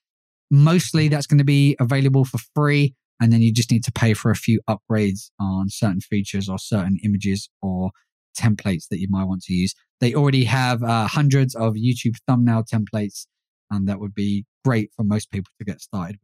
Mostly 0.51 1.09
that's 1.09 1.27
going 1.27 1.38
to 1.38 1.44
be 1.44 1.77
available 1.81 2.24
for 2.24 2.38
free 2.55 2.94
and 3.20 3.33
then 3.33 3.42
you 3.42 3.53
just 3.53 3.70
need 3.70 3.85
to 3.85 3.92
pay 3.92 4.14
for 4.14 4.31
a 4.31 4.37
few 4.37 4.61
upgrades 4.68 5.31
on 5.40 5.68
certain 5.68 6.01
features 6.01 6.48
or 6.48 6.59
certain 6.59 6.98
images 7.05 7.51
or 7.61 7.90
templates 8.37 8.88
that 8.91 9.01
you 9.01 9.09
might 9.11 9.25
want 9.25 9.43
to 9.43 9.55
use. 9.55 9.75
They 10.01 10.14
already 10.14 10.45
have 10.45 10.83
uh, 10.83 11.07
hundreds 11.07 11.55
of 11.55 11.75
YouTube 11.75 12.17
thumbnail 12.27 12.64
templates, 12.64 13.27
and 13.71 13.88
that 13.88 14.01
would 14.01 14.14
be 14.14 14.45
great 14.64 14.91
for 14.97 15.05
most 15.05 15.31
people 15.31 15.51
to 15.59 15.64
get 15.64 15.81
started. 15.81 16.19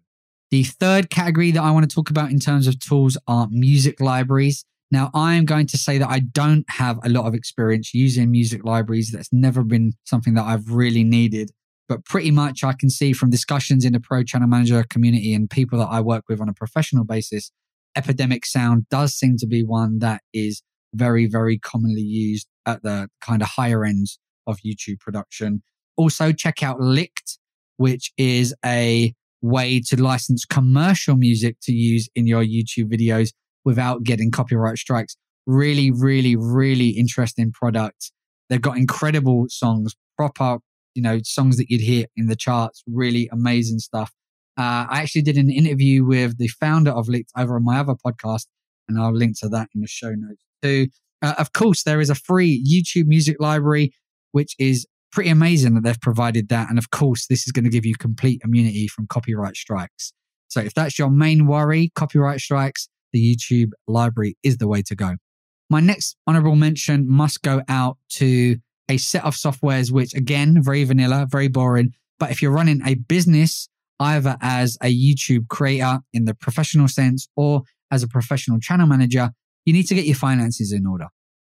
The 0.50 0.64
third 0.64 1.10
category 1.10 1.50
that 1.50 1.62
I 1.62 1.70
want 1.70 1.88
to 1.88 1.94
talk 1.94 2.10
about 2.10 2.30
in 2.30 2.38
terms 2.38 2.66
of 2.66 2.78
tools 2.78 3.16
are 3.26 3.48
music 3.50 4.00
libraries. 4.00 4.64
Now, 4.90 5.10
I 5.12 5.34
am 5.34 5.44
going 5.44 5.66
to 5.68 5.78
say 5.78 5.98
that 5.98 6.08
I 6.08 6.20
don't 6.20 6.64
have 6.68 7.00
a 7.02 7.08
lot 7.08 7.26
of 7.26 7.34
experience 7.34 7.92
using 7.94 8.30
music 8.30 8.64
libraries. 8.64 9.10
That's 9.10 9.32
never 9.32 9.64
been 9.64 9.94
something 10.04 10.34
that 10.34 10.44
I've 10.44 10.70
really 10.70 11.02
needed. 11.02 11.50
But 11.88 12.04
pretty 12.04 12.30
much 12.30 12.62
I 12.62 12.72
can 12.72 12.88
see 12.88 13.12
from 13.12 13.30
discussions 13.30 13.84
in 13.84 13.92
the 13.92 14.00
pro 14.00 14.22
channel 14.22 14.48
manager 14.48 14.84
community 14.88 15.34
and 15.34 15.50
people 15.50 15.78
that 15.80 15.88
I 15.88 16.00
work 16.00 16.24
with 16.28 16.40
on 16.40 16.48
a 16.48 16.54
professional 16.54 17.04
basis, 17.04 17.50
Epidemic 17.96 18.46
Sound 18.46 18.88
does 18.88 19.14
seem 19.14 19.36
to 19.38 19.46
be 19.46 19.62
one 19.62 19.98
that 19.98 20.22
is 20.32 20.62
very, 20.94 21.26
very 21.26 21.58
commonly 21.58 22.02
used 22.02 22.46
at 22.66 22.82
the 22.82 23.08
kind 23.20 23.42
of 23.42 23.48
higher 23.48 23.84
ends 23.84 24.18
of 24.46 24.58
YouTube 24.64 25.00
production. 25.00 25.62
Also, 25.96 26.32
check 26.32 26.62
out 26.62 26.78
Lickd, 26.78 27.38
which 27.76 28.12
is 28.16 28.54
a 28.64 29.14
way 29.42 29.80
to 29.88 30.02
license 30.02 30.44
commercial 30.44 31.16
music 31.16 31.56
to 31.62 31.72
use 31.72 32.08
in 32.14 32.26
your 32.26 32.42
YouTube 32.42 32.92
videos 32.92 33.30
without 33.64 34.02
getting 34.02 34.30
copyright 34.30 34.78
strikes. 34.78 35.16
Really, 35.46 35.90
really, 35.90 36.36
really 36.36 36.90
interesting 36.90 37.52
product. 37.52 38.12
They've 38.48 38.60
got 38.60 38.76
incredible 38.76 39.46
songs, 39.48 39.94
proper 40.16 40.58
you 40.94 41.02
know, 41.02 41.18
songs 41.24 41.56
that 41.56 41.68
you'd 41.68 41.80
hear 41.80 42.06
in 42.16 42.26
the 42.26 42.36
charts. 42.36 42.82
Really 42.86 43.28
amazing 43.32 43.80
stuff. 43.80 44.12
Uh, 44.56 44.86
I 44.88 45.02
actually 45.02 45.22
did 45.22 45.36
an 45.36 45.50
interview 45.50 46.04
with 46.04 46.38
the 46.38 46.48
founder 46.48 46.92
of 46.92 47.06
Lickd 47.06 47.28
over 47.36 47.56
on 47.56 47.64
my 47.64 47.80
other 47.80 47.94
podcast, 47.94 48.46
and 48.88 48.98
I'll 48.98 49.12
link 49.12 49.38
to 49.40 49.48
that 49.48 49.68
in 49.74 49.80
the 49.80 49.88
show 49.88 50.10
notes 50.10 50.44
too. 50.64 50.88
Uh, 51.22 51.34
of 51.38 51.52
course, 51.52 51.82
there 51.82 52.00
is 52.00 52.10
a 52.10 52.14
free 52.14 52.62
YouTube 52.64 53.06
music 53.06 53.36
library, 53.40 53.92
which 54.32 54.54
is 54.58 54.86
pretty 55.12 55.30
amazing 55.30 55.74
that 55.74 55.84
they've 55.84 56.00
provided 56.00 56.48
that. 56.48 56.68
And 56.68 56.78
of 56.78 56.90
course, 56.90 57.26
this 57.26 57.46
is 57.46 57.52
going 57.52 57.64
to 57.64 57.70
give 57.70 57.86
you 57.86 57.94
complete 57.94 58.40
immunity 58.44 58.88
from 58.88 59.06
copyright 59.06 59.56
strikes. 59.56 60.12
So 60.48 60.60
if 60.60 60.74
that's 60.74 60.98
your 60.98 61.10
main 61.10 61.46
worry, 61.46 61.90
copyright 61.94 62.40
strikes, 62.40 62.88
the 63.12 63.36
YouTube 63.36 63.70
library 63.86 64.36
is 64.42 64.58
the 64.58 64.68
way 64.68 64.82
to 64.82 64.94
go. 64.94 65.14
My 65.70 65.80
next 65.80 66.16
honorable 66.26 66.56
mention 66.56 67.08
must 67.08 67.42
go 67.42 67.62
out 67.68 67.96
to 68.10 68.56
a 68.88 68.98
set 68.98 69.24
of 69.24 69.34
softwares 69.34 69.90
which 69.90 70.14
again 70.14 70.62
very 70.62 70.84
vanilla 70.84 71.26
very 71.30 71.48
boring 71.48 71.92
but 72.18 72.30
if 72.30 72.42
you're 72.42 72.50
running 72.50 72.82
a 72.86 72.94
business 72.94 73.68
either 74.00 74.36
as 74.40 74.76
a 74.82 74.94
youtube 74.94 75.48
creator 75.48 76.00
in 76.12 76.24
the 76.26 76.34
professional 76.34 76.88
sense 76.88 77.26
or 77.36 77.62
as 77.90 78.02
a 78.02 78.08
professional 78.08 78.58
channel 78.60 78.86
manager 78.86 79.30
you 79.64 79.72
need 79.72 79.84
to 79.84 79.94
get 79.94 80.04
your 80.04 80.16
finances 80.16 80.72
in 80.72 80.86
order 80.86 81.08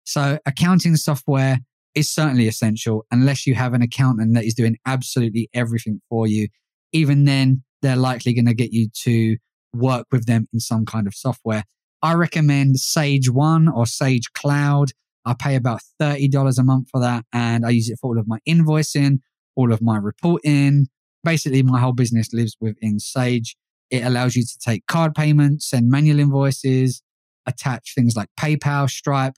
so 0.05 0.39
accounting 0.47 0.97
software 0.97 1.59
is 1.95 2.13
certainly 2.13 2.47
essential 2.47 3.05
unless 3.11 3.47
you 3.47 3.55
have 3.55 3.75
an 3.75 3.83
accountant 3.83 4.35
that 4.35 4.45
is 4.45 4.55
doing 4.55 4.77
absolutely 4.87 5.49
everything 5.55 6.01
for 6.09 6.27
you 6.27 6.49
even 6.93 7.25
then 7.25 7.63
they're 7.83 7.97
likely 7.97 8.33
going 8.33 8.47
to 8.47 8.55
get 8.55 8.73
you 8.73 8.89
to 8.95 9.37
work 9.75 10.07
with 10.11 10.27
them 10.27 10.47
in 10.53 10.61
some 10.61 10.85
kind 10.85 11.07
of 11.07 11.15
software 11.15 11.65
i 12.03 12.13
recommend 12.13 12.79
sage 12.79 13.31
one 13.31 13.69
or 13.69 13.87
sage 13.87 14.33
cloud 14.33 14.93
I 15.25 15.35
pay 15.35 15.55
about 15.55 15.81
$30 16.01 16.59
a 16.59 16.63
month 16.63 16.89
for 16.91 17.01
that 17.01 17.25
and 17.33 17.67
I 17.67 17.71
use 17.71 17.91
it 17.91 17.99
for 18.01 18.09
all 18.09 18.19
of 18.19 18.27
my 18.27 18.39
invoicing, 18.49 19.19
all 19.55 19.73
of 19.73 19.83
my 19.83 19.97
reporting. 19.97 20.87
Basically, 21.25 21.63
my 21.63 21.79
whole 21.79 21.93
business 21.93 22.33
lives 22.33 22.57
within 22.61 22.99
Sage. 22.99 23.57
It 23.91 24.05
allows 24.05 24.37
you 24.37 24.45
to 24.45 24.59
take 24.59 24.87
card 24.87 25.15
payments, 25.15 25.69
send 25.69 25.91
manual 25.91 26.21
invoices, 26.21 27.03
attach 27.47 27.95
things 27.95 28.17
like 28.17 28.29
PayPal, 28.39 28.89
Stripe. 28.89 29.35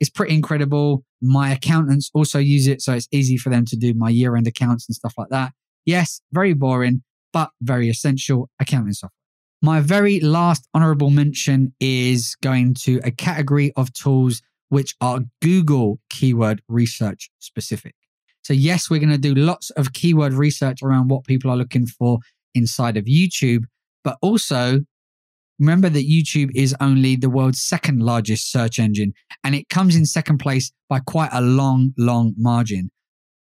It's 0.00 0.10
pretty 0.10 0.34
incredible. 0.34 1.04
My 1.20 1.50
accountants 1.50 2.10
also 2.14 2.38
use 2.38 2.66
it, 2.66 2.80
so 2.80 2.92
it's 2.92 3.08
easy 3.10 3.36
for 3.36 3.50
them 3.50 3.64
to 3.66 3.76
do 3.76 3.94
my 3.94 4.10
year 4.10 4.36
end 4.36 4.46
accounts 4.46 4.88
and 4.88 4.94
stuff 4.94 5.14
like 5.18 5.28
that. 5.30 5.52
Yes, 5.84 6.20
very 6.32 6.52
boring, 6.52 7.02
but 7.32 7.50
very 7.60 7.88
essential 7.88 8.48
accounting 8.60 8.92
software. 8.92 9.12
My 9.60 9.80
very 9.80 10.20
last 10.20 10.68
honorable 10.72 11.10
mention 11.10 11.74
is 11.80 12.36
going 12.42 12.74
to 12.74 13.00
a 13.02 13.10
category 13.10 13.72
of 13.74 13.92
tools 13.92 14.40
which 14.68 14.94
are 15.00 15.20
Google 15.42 15.98
keyword 16.10 16.62
research 16.68 17.30
specific. 17.40 17.94
So, 18.42 18.52
yes, 18.52 18.88
we're 18.88 19.00
going 19.00 19.10
to 19.10 19.18
do 19.18 19.34
lots 19.34 19.70
of 19.70 19.92
keyword 19.92 20.32
research 20.32 20.82
around 20.82 21.08
what 21.08 21.24
people 21.24 21.50
are 21.50 21.56
looking 21.56 21.86
for 21.86 22.20
inside 22.54 22.96
of 22.96 23.06
YouTube, 23.06 23.64
but 24.04 24.16
also 24.22 24.80
remember 25.58 25.88
that 25.88 26.08
YouTube 26.08 26.50
is 26.54 26.74
only 26.80 27.16
the 27.16 27.30
world's 27.30 27.60
second 27.60 28.00
largest 28.00 28.50
search 28.50 28.78
engine 28.78 29.12
and 29.44 29.54
it 29.54 29.68
comes 29.68 29.96
in 29.96 30.06
second 30.06 30.38
place 30.38 30.70
by 30.88 31.00
quite 31.00 31.30
a 31.32 31.40
long, 31.40 31.92
long 31.98 32.34
margin. 32.36 32.90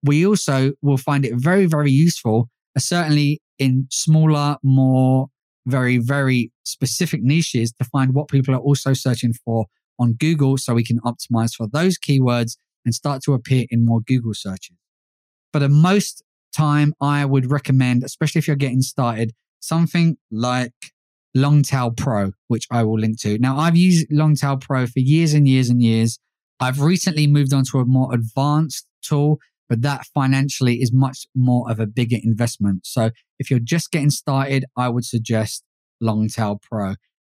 We 0.03 0.25
also 0.25 0.73
will 0.81 0.97
find 0.97 1.25
it 1.25 1.33
very, 1.35 1.65
very 1.65 1.91
useful, 1.91 2.49
uh, 2.75 2.79
certainly 2.79 3.41
in 3.59 3.87
smaller, 3.91 4.57
more 4.63 5.27
very, 5.65 5.97
very 5.97 6.51
specific 6.63 7.21
niches 7.21 7.71
to 7.73 7.83
find 7.83 8.13
what 8.13 8.29
people 8.29 8.53
are 8.53 8.59
also 8.59 8.93
searching 8.93 9.33
for 9.33 9.65
on 9.99 10.13
Google 10.13 10.57
so 10.57 10.73
we 10.73 10.83
can 10.83 10.99
optimize 11.01 11.53
for 11.55 11.67
those 11.67 11.97
keywords 11.97 12.57
and 12.85 12.93
start 12.93 13.21
to 13.23 13.33
appear 13.33 13.65
in 13.69 13.85
more 13.85 14.01
Google 14.01 14.33
searches. 14.33 14.77
For 15.51 15.59
the 15.59 15.69
most 15.69 16.23
time, 16.55 16.93
I 17.01 17.25
would 17.25 17.51
recommend, 17.51 18.03
especially 18.03 18.39
if 18.39 18.47
you're 18.47 18.55
getting 18.55 18.81
started, 18.81 19.33
something 19.59 20.17
like 20.31 20.71
Longtail 21.37 21.91
Pro, 21.91 22.31
which 22.47 22.65
I 22.71 22.83
will 22.83 22.99
link 22.99 23.19
to. 23.21 23.37
Now, 23.37 23.57
I've 23.57 23.75
used 23.75 24.07
Longtail 24.11 24.57
Pro 24.57 24.87
for 24.87 24.99
years 24.99 25.33
and 25.33 25.47
years 25.47 25.69
and 25.69 25.81
years. 25.81 26.19
I've 26.59 26.81
recently 26.81 27.27
moved 27.27 27.53
on 27.53 27.63
to 27.65 27.79
a 27.79 27.85
more 27.85 28.13
advanced 28.13 28.87
tool, 29.03 29.37
but 29.69 29.83
that 29.83 30.05
financially 30.13 30.81
is 30.81 30.91
much 30.91 31.27
more 31.35 31.69
of 31.69 31.79
a 31.79 31.85
bigger 31.85 32.17
investment. 32.21 32.85
So 32.87 33.11
if 33.37 33.51
you're 33.51 33.59
just 33.59 33.91
getting 33.91 34.09
started, 34.09 34.65
I 34.75 34.89
would 34.89 35.05
suggest 35.05 35.63
Longtail 36.01 36.59
Pro. 36.61 36.95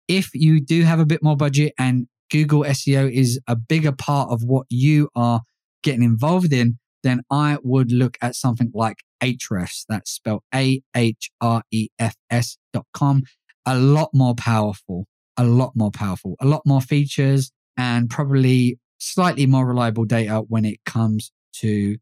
If 0.08 0.30
you 0.34 0.62
do 0.62 0.84
have 0.84 1.00
a 1.00 1.06
bit 1.06 1.24
more 1.24 1.36
budget 1.36 1.74
and 1.80 2.08
Google 2.30 2.64
SEO 2.64 3.12
is 3.12 3.40
a 3.48 3.56
bigger 3.56 3.92
part 3.92 4.30
of 4.30 4.44
what 4.44 4.68
you 4.70 5.10
are 5.16 5.42
getting 5.82 6.04
involved 6.04 6.54
in, 6.54 6.78
then 7.04 7.22
I 7.32 7.58
would 7.64 7.92
look 7.92 8.18
at 8.22 8.36
something 8.36 8.72
like 8.74 8.98
Ahrefs. 9.24 9.86
That's 9.90 10.12
spelled 10.12 10.44
A 10.54 10.82
H 10.96 11.32
R 11.42 11.64
E 11.72 11.88
F 11.98 12.16
S 12.30 12.58
dot 12.74 12.86
com. 12.94 13.24
A 13.68 13.78
lot 13.78 14.10
more 14.14 14.34
powerful, 14.34 15.06
a 15.38 15.44
lot 15.44 15.74
more 15.76 15.92
powerful, 15.92 16.36
a 16.40 16.48
lot 16.48 16.62
more 16.66 16.82
features, 16.82 17.52
and 17.78 18.10
probably 18.10 18.80
slightly 18.98 19.46
more 19.46 19.68
reliable 19.68 20.06
data 20.06 20.44
when 20.48 20.66
it 20.66 20.80
comes 20.86 21.32
to 21.58 21.98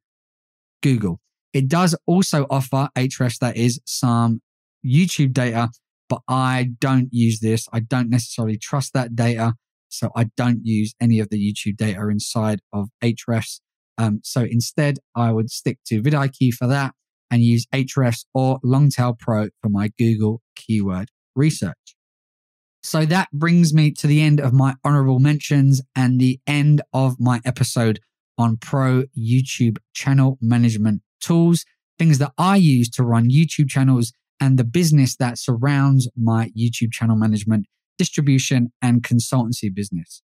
Google. 0.82 1.19
It 1.54 1.67
does 1.67 1.95
also 2.06 2.45
offer 2.49 2.89
Ahrefs, 2.95 3.39
that 3.39 3.58
is 3.58 3.82
some 3.86 4.41
YouTube 4.86 5.34
data, 5.34 5.69
but 6.08 6.21
I 6.28 6.69
don't 6.80 7.10
use 7.12 7.39
this. 7.39 7.67
I 7.73 7.80
don't 7.80 8.10
necessarily 8.10 8.58
trust 8.58 8.93
that 8.93 9.15
data. 9.15 9.56
So 9.89 10.12
I 10.15 10.25
don't 10.38 10.60
use 10.63 10.93
any 11.01 11.19
of 11.19 11.30
the 11.30 11.38
YouTube 11.38 11.78
data 11.78 12.08
inside 12.10 12.60
of 12.73 12.89
Ahrefs. 13.04 13.62
Um, 13.97 14.19
so 14.23 14.41
instead, 14.41 14.99
I 15.15 15.32
would 15.32 15.49
stick 15.49 15.80
to 15.88 16.01
vidIQ 16.01 16.54
for 16.54 16.67
that 16.67 16.93
and 17.32 17.41
use 17.41 17.65
Ahrefs 17.73 18.25
or 18.34 18.60
Longtail 18.63 19.15
Pro 19.17 19.47
for 19.62 19.69
my 19.69 19.91
Google 19.97 20.41
keyword 20.56 21.10
research. 21.36 21.95
So 22.84 23.06
that 23.06 23.32
brings 23.32 23.74
me 23.74 23.91
to 23.91 24.08
the 24.08 24.21
end 24.21 24.39
of 24.39 24.54
my 24.54 24.76
honorable 24.84 25.19
mentions 25.19 25.82
and 25.95 26.19
the 26.19 26.39
end 26.45 26.82
of 26.93 27.19
my 27.19 27.41
episode 27.43 28.00
on 28.38 28.58
pro 28.58 29.04
YouTube 29.17 29.78
channel 29.93 30.38
management 30.41 31.02
tools, 31.19 31.65
things 31.98 32.19
that 32.19 32.34
I 32.38 32.58
use 32.58 32.89
to 32.91 33.04
run 33.04 33.30
YouTube 33.30 33.69
channels 33.69 34.13
and 34.39 34.60
the 34.60 34.63
business 34.63 35.15
that 35.15 35.39
surrounds 35.39 36.10
my 36.15 36.52
YouTube 36.56 36.91
channel 36.91 37.15
management 37.15 37.65
distribution, 37.98 38.71
and 38.82 39.04
consultancy 39.04 39.74
business. 39.74 40.21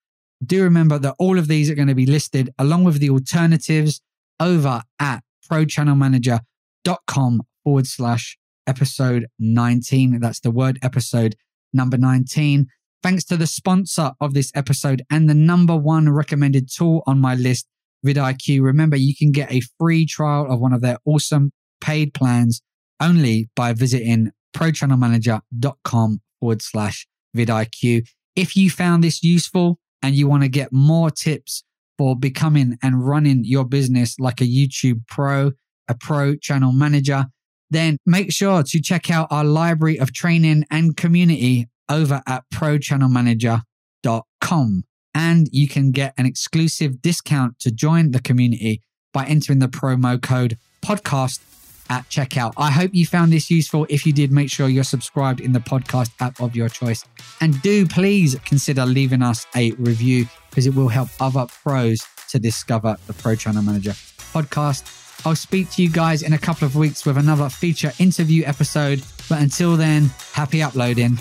Do 0.45 0.62
remember 0.62 0.99
that 0.99 1.14
all 1.19 1.38
of 1.38 1.49
these 1.49 1.71
are 1.71 1.75
going 1.75 1.88
to 1.88 1.95
be 1.95 2.07
listed 2.07 2.51
along 2.59 2.85
with 2.85 3.01
the 3.01 3.11
alternatives 3.11 4.01
over 4.38 4.83
at 5.01 5.23
prochannelmanager.com 5.51 7.42
forward 7.64 7.87
slash 7.87 8.37
episode 8.67 9.27
19. 9.39 10.21
That's 10.21 10.41
the 10.41 10.51
word 10.51 10.79
episode 10.83 11.37
number 11.73 11.97
19. 11.97 12.67
Thanks 13.03 13.25
to 13.25 13.37
the 13.37 13.47
sponsor 13.47 14.13
of 14.21 14.35
this 14.35 14.51
episode 14.55 15.03
and 15.11 15.29
the 15.29 15.35
number 15.35 15.77
one 15.77 16.09
recommended 16.09 16.69
tool 16.71 17.03
on 17.07 17.21
my 17.21 17.35
list, 17.35 17.67
vidIQ. 18.05 18.63
Remember, 18.63 18.97
you 18.97 19.15
can 19.15 19.33
get 19.33 19.53
a 19.53 19.63
free 19.79 20.07
trial 20.07 20.51
of 20.51 20.61
one 20.61 20.73
of 20.73 20.81
their 20.81 20.99
awesome 21.05 21.53
paid 21.81 22.15
plans 22.15 22.63
only 23.01 23.49
by 23.55 23.73
visiting 23.73 24.31
prochannelmanager.com 24.57 26.21
forward 26.41 26.63
slash 26.63 27.07
vidIQ. 27.37 28.09
If 28.35 28.57
you 28.57 28.71
found 28.71 29.05
this 29.05 29.23
useful 29.23 29.79
and 30.03 30.15
you 30.15 30.27
want 30.29 30.43
to 30.43 30.49
get 30.49 30.73
more 30.73 31.11
tips 31.11 31.63
for 31.99 32.17
becoming 32.17 32.79
and 32.83 33.07
running 33.07 33.45
your 33.45 33.65
business 33.65 34.19
like 34.19 34.41
a 34.41 34.45
YouTube 34.45 35.07
pro, 35.07 35.53
a 35.89 35.95
pro 35.95 36.37
channel 36.37 36.73
manager, 36.73 37.27
then 37.71 37.99
make 38.07 38.33
sure 38.33 38.63
to 38.63 38.81
check 38.81 39.11
out 39.11 39.27
our 39.31 39.45
library 39.45 39.99
of 39.99 40.13
training 40.13 40.65
and 40.71 40.97
community 40.97 41.67
over 41.89 42.23
at 42.27 42.45
prochannelmanager.com. 42.53 44.85
And 45.15 45.49
you 45.51 45.69
can 45.69 45.93
get 45.93 46.13
an 46.19 46.27
exclusive 46.27 47.01
discount 47.01 47.59
to 47.61 47.71
join 47.71 48.11
the 48.11 48.21
community 48.21 48.83
by 49.13 49.25
entering 49.25 49.61
the 49.61 49.69
promo 49.69 50.21
code 50.21 50.59
podcast 50.83 51.41
at 51.89 52.09
checkout. 52.09 52.53
I 52.57 52.71
hope 52.71 52.95
you 52.95 53.07
found 53.07 53.33
this 53.33 53.51
useful. 53.51 53.87
If 53.89 54.07
you 54.07 54.13
did, 54.13 54.33
make 54.33 54.51
sure 54.51 54.69
you're 54.69 54.85
subscribed 54.85 55.41
in 55.41 55.53
the 55.53 55.61
podcast 55.61 56.11
app 56.21 56.41
of 56.41 56.55
your 56.55 56.69
choice. 56.69 57.05
And 57.41 57.61
do 57.63 57.87
please 57.87 58.37
consider 58.45 58.85
leaving 58.85 59.23
us 59.23 59.47
a 59.55 59.73
review 59.73 60.27
because 60.51 60.67
it 60.67 60.75
will 60.75 60.89
help 60.89 61.09
other 61.21 61.47
pros 61.63 62.01
to 62.29 62.39
discover 62.39 62.97
the 63.07 63.13
Pro 63.13 63.35
Channel 63.35 63.63
Manager 63.63 63.93
podcast. 64.33 65.06
I'll 65.25 65.37
speak 65.37 65.71
to 65.73 65.83
you 65.83 65.91
guys 65.91 66.23
in 66.23 66.33
a 66.33 66.39
couple 66.39 66.67
of 66.67 66.77
weeks 66.77 67.05
with 67.07 67.17
another 67.17 67.49
feature 67.49 67.93
interview 67.99 68.45
episode. 68.45 69.03
But 69.29 69.41
until 69.41 69.77
then, 69.77 70.11
happy 70.33 70.63
uploading. 70.63 71.19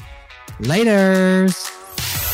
Laters. 0.60 1.72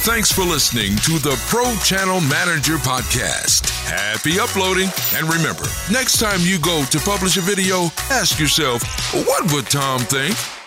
Thanks 0.04 0.32
for 0.32 0.41
listening 0.41 0.95
to 0.97 1.19
the 1.19 1.39
Pro 1.47 1.76
Channel 1.84 2.21
Manager 2.21 2.78
Podcast. 2.78 3.69
Happy 3.86 4.39
uploading. 4.39 4.89
And 5.15 5.32
remember, 5.32 5.65
next 5.91 6.19
time 6.19 6.39
you 6.41 6.60
go 6.60 6.84
to 6.86 7.00
publish 7.00 7.38
a 7.38 7.41
video, 7.41 7.86
ask 8.10 8.39
yourself, 8.39 8.82
what 9.13 9.52
would 9.54 9.67
Tom 9.67 10.00
think? 10.00 10.61